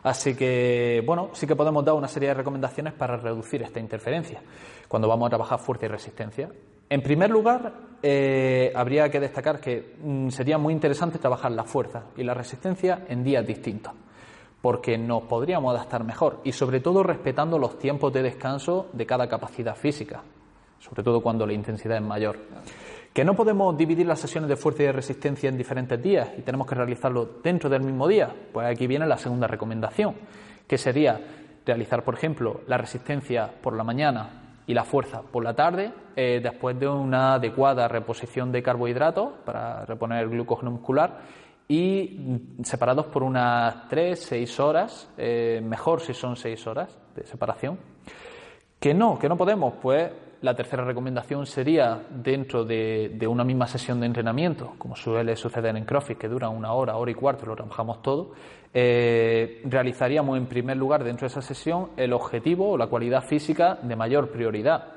Así 0.05 0.37
que, 0.37 1.03
bueno, 1.05 1.31
sí 1.33 1.49
que 1.49 1.57
podemos 1.57 1.85
dar 1.85 1.97
una 1.97 2.07
serie 2.07 2.29
de 2.29 2.35
recomendaciones 2.35 2.93
para 2.93 3.17
reducir 3.17 3.62
esta 3.62 3.81
interferencia 3.81 4.43
cuando 4.87 5.09
vamos 5.09 5.27
a 5.27 5.31
trabajar 5.31 5.59
fuerza 5.59 5.87
y 5.87 5.88
resistencia. 5.88 6.49
En 6.88 7.03
primer 7.03 7.31
lugar, 7.31 7.73
eh, 8.01 8.71
habría 8.77 9.09
que 9.11 9.19
destacar 9.19 9.59
que 9.59 9.97
mm, 10.01 10.29
sería 10.29 10.57
muy 10.57 10.73
interesante 10.73 11.19
trabajar 11.19 11.51
la 11.51 11.64
fuerza 11.64 12.05
y 12.17 12.23
la 12.23 12.35
resistencia 12.35 13.05
en 13.09 13.25
días 13.25 13.45
distintos, 13.45 13.93
porque 14.62 14.97
nos 14.99 15.25
podríamos 15.25 15.75
adaptar 15.75 16.05
mejor 16.05 16.43
y 16.45 16.53
sobre 16.53 16.79
todo 16.79 17.03
respetando 17.03 17.59
los 17.59 17.77
tiempos 17.77 18.12
de 18.12 18.23
descanso 18.23 18.87
de 18.93 19.05
cada 19.05 19.27
capacidad 19.27 19.75
física 19.75 20.23
sobre 20.85 21.03
todo 21.03 21.23
cuando 21.23 21.47
la 21.47 21.55
intensidad 21.55 21.97
es 21.97 22.03
mayor. 22.03 22.37
Que 23.12 23.25
no 23.25 23.35
podemos 23.35 23.77
dividir 23.77 24.07
las 24.07 24.20
sesiones 24.20 24.49
de 24.49 24.57
fuerza 24.57 24.83
y 24.83 24.87
de 24.87 24.92
resistencia 24.92 25.49
en 25.49 25.57
diferentes 25.57 26.03
días 26.03 26.31
y 26.37 26.42
tenemos 26.42 26.66
que 26.66 26.75
realizarlo 26.75 27.38
dentro 27.42 27.70
del 27.70 27.83
mismo 27.83 28.07
día. 28.07 28.29
Pues 28.53 28.66
aquí 28.66 28.87
viene 28.87 29.07
la 29.07 29.16
segunda 29.16 29.47
recomendación, 29.47 30.14
que 30.66 30.77
sería 30.77 31.20
realizar, 31.64 32.03
por 32.05 32.14
ejemplo, 32.14 32.61
la 32.66 32.77
resistencia 32.77 33.51
por 33.62 33.75
la 33.75 33.85
mañana 33.85 34.61
y 34.66 34.75
la 34.75 34.85
fuerza 34.85 35.23
por 35.23 35.44
la 35.44 35.55
tarde, 35.55 35.92
eh, 36.16 36.40
después 36.42 36.79
de 36.79 36.88
una 36.88 37.35
adecuada 37.35 37.88
reposición 37.88 38.51
de 38.51 38.62
carbohidratos 38.62 39.33
para 39.44 39.85
reponer 39.87 40.25
el 40.25 40.31
glucógeno 40.31 40.73
muscular 40.73 41.20
y 41.68 42.40
separados 42.62 43.07
por 43.07 43.23
unas 43.23 43.88
3, 43.88 44.18
6 44.18 44.61
horas, 44.61 45.09
eh, 45.16 45.62
mejor 45.64 46.01
si 46.01 46.12
son 46.12 46.37
6 46.37 46.66
horas 46.66 46.99
de 47.14 47.25
separación. 47.25 47.79
Que 48.79 48.92
no, 48.92 49.18
que 49.18 49.29
no 49.29 49.37
podemos, 49.37 49.75
pues 49.81 50.11
la 50.42 50.55
tercera 50.55 50.85
recomendación 50.85 51.47
sería, 51.47 52.03
dentro 52.11 52.64
de, 52.64 53.27
una 53.27 53.44
misma 53.44 53.66
sesión 53.66 54.01
de 54.01 54.07
entrenamiento, 54.07 54.75
como 54.79 54.97
suele 54.97 55.37
suceder 55.37 55.77
en 55.77 55.85
CrossFit, 55.85 56.18
que 56.18 56.29
dura 56.29 56.49
una 56.49 56.73
hora, 56.73 56.97
hora 56.97 57.11
y 57.11 57.14
cuarto, 57.14 57.47
lo 57.47 57.57
trabajamos 57.57 58.03
todo, 58.03 58.33
eh, 58.73 59.62
realizaríamos 59.64 60.37
en 60.37 60.47
primer 60.47 60.77
lugar 60.77 61.05
dentro 61.05 61.27
de 61.27 61.33
esa 61.33 61.42
sesión 61.42 61.90
el 61.97 62.12
objetivo 62.12 62.73
o 62.73 62.77
la 62.77 62.88
cualidad 62.88 63.23
física 63.23 63.79
de 63.83 63.97
mayor 63.97 64.31
prioridad, 64.31 64.92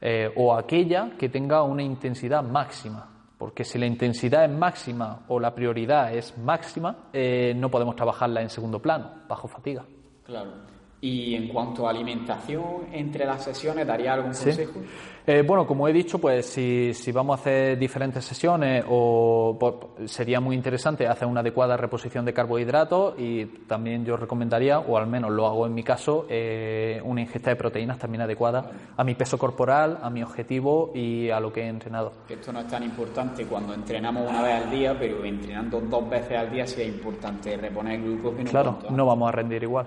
eh, 0.00 0.32
o 0.36 0.54
aquella 0.54 1.10
que 1.18 1.28
tenga 1.28 1.62
una 1.62 1.82
intensidad 1.82 2.42
máxima. 2.42 3.06
Porque 3.38 3.64
si 3.64 3.78
la 3.78 3.86
intensidad 3.86 4.44
es 4.44 4.50
máxima 4.50 5.20
o 5.28 5.40
la 5.40 5.54
prioridad 5.54 6.12
es 6.14 6.36
máxima, 6.36 7.08
eh, 7.12 7.54
no 7.56 7.70
podemos 7.70 7.96
trabajarla 7.96 8.42
en 8.42 8.50
segundo 8.50 8.80
plano, 8.80 9.22
bajo 9.28 9.48
fatiga. 9.48 9.84
Claro. 10.24 10.79
Y 11.02 11.34
en 11.34 11.48
cuanto 11.48 11.86
a 11.86 11.90
alimentación 11.90 12.88
entre 12.92 13.24
las 13.24 13.42
sesiones, 13.42 13.86
¿daría 13.86 14.12
algún 14.12 14.32
consejo? 14.32 14.80
Eh, 15.26 15.42
bueno, 15.46 15.66
como 15.66 15.86
he 15.86 15.92
dicho, 15.92 16.18
pues 16.18 16.46
si, 16.46 16.92
si, 16.92 17.12
vamos 17.12 17.38
a 17.38 17.40
hacer 17.40 17.78
diferentes 17.78 18.24
sesiones, 18.24 18.84
o 18.88 19.56
pues, 19.60 20.10
sería 20.10 20.40
muy 20.40 20.56
interesante 20.56 21.06
hacer 21.06 21.28
una 21.28 21.40
adecuada 21.40 21.76
reposición 21.76 22.24
de 22.24 22.32
carbohidratos 22.32 23.14
y 23.18 23.46
también 23.66 24.04
yo 24.04 24.16
recomendaría, 24.16 24.80
o 24.80 24.96
al 24.96 25.06
menos 25.06 25.30
lo 25.30 25.46
hago 25.46 25.66
en 25.66 25.74
mi 25.74 25.82
caso, 25.82 26.26
eh, 26.28 27.00
una 27.04 27.20
ingesta 27.20 27.50
de 27.50 27.56
proteínas 27.56 27.98
también 27.98 28.22
adecuada 28.22 28.70
a 28.96 29.04
mi 29.04 29.14
peso 29.14 29.38
corporal, 29.38 29.98
a 30.02 30.10
mi 30.10 30.22
objetivo 30.22 30.90
y 30.94 31.30
a 31.30 31.38
lo 31.38 31.52
que 31.52 31.62
he 31.62 31.68
entrenado. 31.68 32.12
Esto 32.28 32.52
no 32.52 32.60
es 32.60 32.66
tan 32.66 32.82
importante 32.82 33.44
cuando 33.46 33.72
entrenamos 33.72 34.28
una 34.28 34.42
vez 34.42 34.64
al 34.64 34.70
día, 34.70 34.96
pero 34.98 35.24
entrenando 35.24 35.80
dos 35.80 36.10
veces 36.10 36.38
al 36.38 36.50
día 36.50 36.66
sí 36.66 36.82
es 36.82 36.88
importante 36.88 37.56
reponer 37.56 38.00
el 38.00 38.04
glucógeno. 38.04 38.50
Claro, 38.50 38.78
no 38.90 39.06
vamos 39.06 39.28
a 39.28 39.32
rendir 39.32 39.62
igual. 39.62 39.86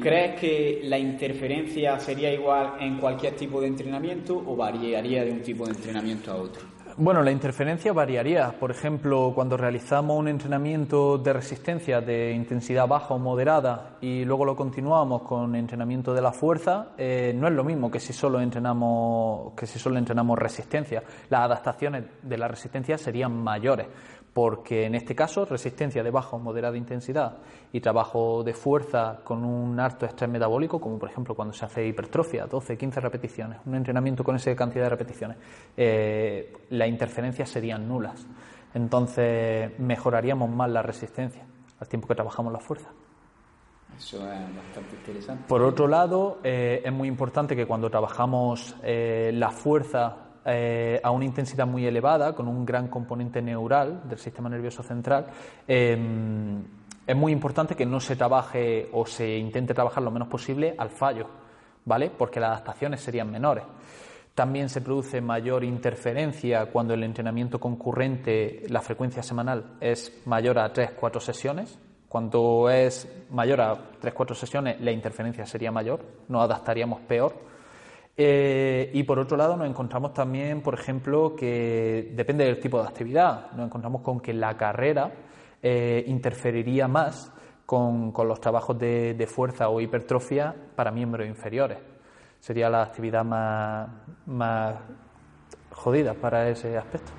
¿Crees 0.00 0.40
que 0.40 0.80
la 0.84 0.98
interferencia 0.98 1.98
sería 1.98 2.32
igual 2.32 2.74
en 2.80 2.98
cualquier 2.98 3.34
tipo 3.34 3.60
de 3.60 3.68
entrenamiento 3.68 4.36
o 4.46 4.56
variaría 4.56 5.24
de 5.24 5.32
un 5.32 5.42
tipo 5.42 5.64
de 5.66 5.72
entrenamiento 5.72 6.32
a 6.32 6.36
otro? 6.36 6.76
Bueno, 6.98 7.22
la 7.22 7.30
interferencia 7.30 7.92
variaría. 7.92 8.58
Por 8.58 8.70
ejemplo, 8.70 9.32
cuando 9.34 9.58
realizamos 9.58 10.18
un 10.18 10.28
entrenamiento 10.28 11.18
de 11.18 11.30
resistencia 11.34 12.00
de 12.00 12.32
intensidad 12.32 12.88
baja 12.88 13.12
o 13.12 13.18
moderada 13.18 13.98
y 14.00 14.24
luego 14.24 14.46
lo 14.46 14.56
continuamos 14.56 15.20
con 15.20 15.54
entrenamiento 15.56 16.14
de 16.14 16.22
la 16.22 16.32
fuerza, 16.32 16.92
eh, 16.96 17.34
no 17.36 17.48
es 17.48 17.52
lo 17.52 17.64
mismo 17.64 17.90
que 17.90 18.00
si 18.00 18.14
solo 18.14 18.40
entrenamos 18.40 19.52
que 19.54 19.66
si 19.66 19.78
solo 19.78 19.98
entrenamos 19.98 20.38
resistencia. 20.38 21.02
Las 21.28 21.42
adaptaciones 21.42 22.04
de 22.22 22.38
la 22.38 22.48
resistencia 22.48 22.96
serían 22.96 23.42
mayores 23.44 23.88
porque 24.36 24.84
en 24.84 24.94
este 24.94 25.14
caso 25.14 25.46
resistencia 25.46 26.02
de 26.02 26.10
baja 26.10 26.36
o 26.36 26.38
moderada 26.38 26.76
intensidad 26.76 27.38
y 27.72 27.80
trabajo 27.80 28.44
de 28.44 28.52
fuerza 28.52 29.20
con 29.24 29.42
un 29.42 29.80
alto 29.80 30.04
estrés 30.04 30.28
metabólico, 30.28 30.78
como 30.78 30.98
por 30.98 31.08
ejemplo 31.08 31.34
cuando 31.34 31.54
se 31.54 31.64
hace 31.64 31.86
hipertrofia, 31.86 32.44
12, 32.44 32.76
15 32.76 33.00
repeticiones, 33.00 33.60
un 33.64 33.76
entrenamiento 33.76 34.22
con 34.22 34.36
esa 34.36 34.54
cantidad 34.54 34.84
de 34.84 34.90
repeticiones, 34.90 35.38
eh, 35.74 36.52
las 36.68 36.86
interferencias 36.86 37.48
serían 37.48 37.88
nulas. 37.88 38.26
Entonces 38.74 39.72
mejoraríamos 39.78 40.50
más 40.50 40.70
la 40.70 40.82
resistencia 40.82 41.46
al 41.80 41.88
tiempo 41.88 42.06
que 42.06 42.14
trabajamos 42.14 42.52
la 42.52 42.60
fuerza. 42.60 42.90
Eso 43.96 44.18
es 44.18 44.54
bastante 44.54 44.96
interesante. 44.96 45.44
Por 45.48 45.62
otro 45.62 45.88
lado, 45.88 46.40
eh, 46.44 46.82
es 46.84 46.92
muy 46.92 47.08
importante 47.08 47.56
que 47.56 47.64
cuando 47.64 47.88
trabajamos 47.88 48.76
eh, 48.82 49.30
la 49.32 49.50
fuerza 49.50 50.25
eh, 50.46 51.00
a 51.02 51.10
una 51.10 51.24
intensidad 51.24 51.66
muy 51.66 51.86
elevada, 51.86 52.34
con 52.34 52.46
un 52.46 52.64
gran 52.64 52.88
componente 52.88 53.42
neural 53.42 54.08
del 54.08 54.18
sistema 54.18 54.48
nervioso 54.48 54.82
central, 54.82 55.26
em, 55.66 56.62
es 57.06 57.16
muy 57.16 57.32
importante 57.32 57.74
que 57.74 57.84
no 57.86 58.00
se 58.00 58.16
trabaje 58.16 58.88
o 58.92 59.06
se 59.06 59.36
intente 59.36 59.74
trabajar 59.74 60.02
lo 60.02 60.10
menos 60.10 60.28
posible 60.28 60.74
al 60.78 60.90
fallo, 60.90 61.28
¿vale? 61.84 62.10
Porque 62.10 62.40
las 62.40 62.50
adaptaciones 62.50 63.00
serían 63.00 63.30
menores. 63.30 63.64
También 64.36 64.68
se 64.68 64.82
produce 64.82 65.20
mayor 65.20 65.64
interferencia 65.64 66.66
cuando 66.66 66.92
el 66.92 67.02
entrenamiento 67.02 67.58
concurrente, 67.58 68.64
la 68.68 68.82
frecuencia 68.82 69.22
semanal, 69.22 69.76
es 69.80 70.22
mayor 70.26 70.58
a 70.58 70.72
3-4 70.72 71.20
sesiones. 71.20 71.78
Cuando 72.06 72.68
es 72.68 73.08
mayor 73.30 73.62
a 73.62 73.74
3-4 74.00 74.34
sesiones, 74.34 74.80
la 74.80 74.90
interferencia 74.90 75.46
sería 75.46 75.72
mayor, 75.72 76.04
nos 76.28 76.42
adaptaríamos 76.42 77.00
peor. 77.00 77.55
Eh, 78.18 78.90
y 78.94 79.02
por 79.02 79.18
otro 79.18 79.36
lado 79.36 79.56
nos 79.56 79.68
encontramos 79.68 80.14
también, 80.14 80.62
por 80.62 80.74
ejemplo, 80.74 81.36
que 81.36 82.12
depende 82.14 82.44
del 82.44 82.58
tipo 82.58 82.80
de 82.80 82.88
actividad, 82.88 83.52
nos 83.52 83.66
encontramos 83.66 84.00
con 84.00 84.20
que 84.20 84.32
la 84.32 84.56
carrera 84.56 85.12
eh, 85.62 86.02
interferiría 86.06 86.88
más 86.88 87.30
con, 87.66 88.12
los 88.16 88.40
trabajos 88.40 88.78
de, 88.78 89.26
fuerza 89.28 89.68
o 89.68 89.80
hipertrofia 89.80 90.54
para 90.74 90.90
miembros 90.90 91.26
inferiores. 91.26 91.78
Sería 92.40 92.70
la 92.70 92.82
actividad 92.82 93.24
más, 93.24 93.88
más 94.26 94.76
jodida 95.72 96.14
para 96.14 96.48
ese 96.48 96.78
aspecto. 96.78 97.12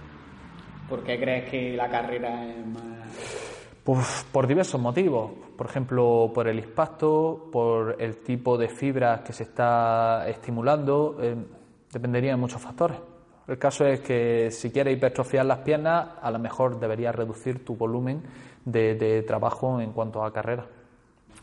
¿Por 0.89 1.03
qué 1.03 1.19
crees 1.19 1.49
que 1.49 1.75
la 1.75 1.89
carrera 1.89 2.45
es 2.45 2.65
más...? 2.65 3.77
Pues 3.83 4.25
por 4.31 4.47
diversos 4.47 4.81
motivos, 4.81 5.31
por 5.58 5.67
ejemplo, 5.67 6.32
por 6.34 6.48
el 6.48 6.60
impacto, 6.60 7.50
por 7.52 7.96
el 8.00 8.17
tipo 8.17 8.58
de 8.58 8.70
fibras 8.70 9.22
que 9.22 9.34
se 9.34 9.43
está 9.43 10.30
estimulando, 10.30 11.17
eh, 11.20 11.36
dependería 11.91 12.32
de 12.32 12.38
muchos 12.38 12.62
factores. 12.62 12.98
El 13.48 13.58
caso 13.58 13.86
es 13.86 14.02
que 14.02 14.52
si 14.52 14.72
quieres 14.72 14.96
hipertrofiar 14.96 15.46
las 15.46 15.60
piernas, 15.60 16.10
a 16.22 16.30
lo 16.32 16.38
mejor 16.38 16.80
deberías 16.80 17.15
reducir 17.15 17.65
tu 17.65 17.76
volumen 17.76 18.22
de, 18.65 19.24
trabajo 19.26 19.80
en 19.80 19.93
cuanto 19.93 20.24
a 20.24 20.32
carrera. 20.32 20.65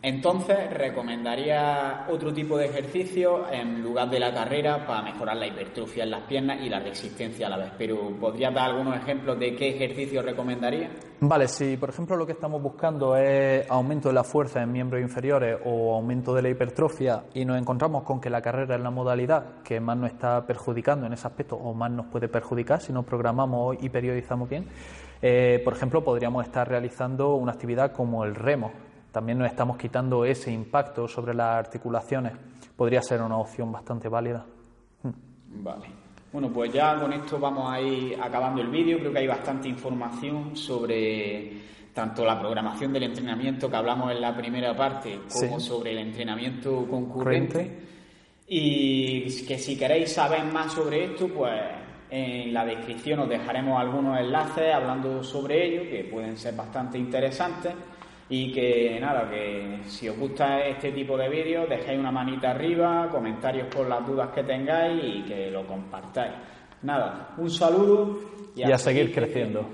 Entonces, 0.04 0.70
recomendaría 0.70 2.04
otro 2.10 2.30
tipo 2.30 2.58
de 2.58 2.66
ejercicio 2.66 3.50
en 3.50 3.82
lugar 3.82 4.10
de 4.10 4.20
la 4.20 4.34
carrera 4.34 4.86
para 4.86 5.00
mejorar 5.00 5.38
la 5.38 5.46
hipertrofia 5.46 6.04
en 6.04 6.10
las 6.10 6.24
piernas 6.24 6.60
y 6.60 6.68
la 6.68 6.78
resistencia 6.78 7.46
a 7.46 7.50
la 7.50 7.56
vez. 7.56 7.72
Pero, 7.78 8.10
¿podrías 8.20 8.52
dar 8.52 8.72
algunos 8.72 8.98
ejemplos 8.98 9.38
de 9.38 9.56
qué 9.56 9.70
ejercicio 9.70 10.20
recomendaría? 10.20 10.90
Vale, 11.20 11.48
si 11.48 11.78
por 11.78 11.88
ejemplo 11.88 12.16
lo 12.16 12.26
que 12.26 12.32
estamos 12.32 12.60
buscando 12.60 13.16
es 13.16 13.64
aumento 13.70 14.08
de 14.08 14.14
la 14.14 14.24
fuerza 14.24 14.62
en 14.62 14.72
miembros 14.72 15.00
inferiores 15.00 15.58
o 15.64 15.94
aumento 15.94 16.34
de 16.34 16.42
la 16.42 16.50
hipertrofia 16.50 17.24
y 17.32 17.46
nos 17.46 17.58
encontramos 17.58 18.02
con 18.02 18.20
que 18.20 18.28
la 18.28 18.42
carrera 18.42 18.76
es 18.76 18.82
la 18.82 18.90
modalidad 18.90 19.62
que 19.62 19.80
más 19.80 19.96
nos 19.96 20.10
está 20.10 20.44
perjudicando 20.44 21.06
en 21.06 21.14
ese 21.14 21.26
aspecto 21.26 21.56
o 21.56 21.72
más 21.72 21.90
nos 21.90 22.06
puede 22.08 22.28
perjudicar 22.28 22.82
si 22.82 22.92
nos 22.92 23.06
programamos 23.06 23.78
y 23.80 23.88
periodizamos 23.88 24.50
bien, 24.50 24.66
eh, 25.22 25.62
por 25.64 25.72
ejemplo, 25.72 26.04
podríamos 26.04 26.44
estar 26.44 26.68
realizando 26.68 27.36
una 27.36 27.52
actividad 27.52 27.92
como 27.92 28.24
el 28.24 28.34
remo 28.34 28.70
también 29.14 29.38
nos 29.38 29.46
estamos 29.46 29.76
quitando 29.76 30.24
ese 30.24 30.50
impacto 30.50 31.06
sobre 31.06 31.34
las 31.34 31.56
articulaciones. 31.56 32.32
Podría 32.76 33.00
ser 33.00 33.22
una 33.22 33.38
opción 33.38 33.70
bastante 33.70 34.08
válida. 34.08 34.44
Vale. 35.46 35.86
Bueno, 36.32 36.50
pues 36.52 36.72
ya 36.72 36.98
con 36.98 37.12
esto 37.12 37.38
vamos 37.38 37.72
a 37.72 37.80
ir 37.80 38.20
acabando 38.20 38.60
el 38.60 38.66
vídeo. 38.66 38.98
Creo 38.98 39.12
que 39.12 39.20
hay 39.20 39.28
bastante 39.28 39.68
información 39.68 40.56
sobre 40.56 41.52
tanto 41.94 42.24
la 42.24 42.40
programación 42.40 42.92
del 42.92 43.04
entrenamiento 43.04 43.70
que 43.70 43.76
hablamos 43.76 44.10
en 44.10 44.20
la 44.20 44.36
primera 44.36 44.76
parte 44.76 45.20
como 45.32 45.60
sobre 45.60 45.92
el 45.92 45.98
entrenamiento 45.98 46.84
concurrente. 46.90 47.82
Y 48.48 49.44
que 49.46 49.58
si 49.58 49.78
queréis 49.78 50.12
saber 50.12 50.44
más 50.44 50.72
sobre 50.72 51.04
esto, 51.04 51.28
pues 51.28 51.52
en 52.10 52.52
la 52.52 52.64
descripción 52.64 53.20
os 53.20 53.28
dejaremos 53.28 53.80
algunos 53.80 54.18
enlaces 54.18 54.74
hablando 54.74 55.22
sobre 55.22 55.66
ello, 55.66 55.88
que 55.88 56.10
pueden 56.10 56.36
ser 56.36 56.56
bastante 56.56 56.98
interesantes. 56.98 57.72
Y 58.28 58.52
que 58.52 58.98
nada, 59.00 59.28
que 59.28 59.80
si 59.86 60.08
os 60.08 60.16
gusta 60.18 60.60
este 60.60 60.92
tipo 60.92 61.16
de 61.16 61.28
vídeos, 61.28 61.68
dejéis 61.68 61.98
una 61.98 62.10
manita 62.10 62.52
arriba, 62.52 63.08
comentarios 63.10 63.68
por 63.68 63.86
las 63.86 64.06
dudas 64.06 64.30
que 64.34 64.42
tengáis 64.42 65.02
y 65.04 65.22
que 65.22 65.50
lo 65.50 65.66
compartáis. 65.66 66.32
Nada, 66.82 67.34
un 67.38 67.50
saludo 67.50 68.18
y 68.54 68.62
a, 68.62 68.78
seguir, 68.78 69.12
creciendo. 69.12 69.70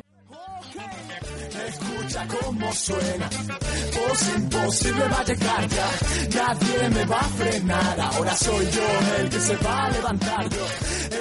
Escucha 1.66 2.26
cómo 2.26 2.72
suena, 2.72 3.28
voz 3.28 4.36
imposible 4.36 5.04
va 5.08 5.20
a 5.20 5.24
llegar 5.24 5.68
ya, 5.68 5.88
nadie 6.34 6.88
me 6.90 7.04
va 7.04 7.20
a 7.20 7.24
frenar, 7.24 8.00
ahora 8.00 8.34
soy 8.34 8.66
yo 8.66 9.20
el 9.20 9.28
que 9.28 9.38
se 9.38 9.56
va 9.56 9.84
a 9.84 9.90
levantar 9.90 10.48
yo, 10.48 10.66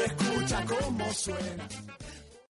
escucha 0.06 0.66
cómo 0.66 1.12
suena. 1.12 1.89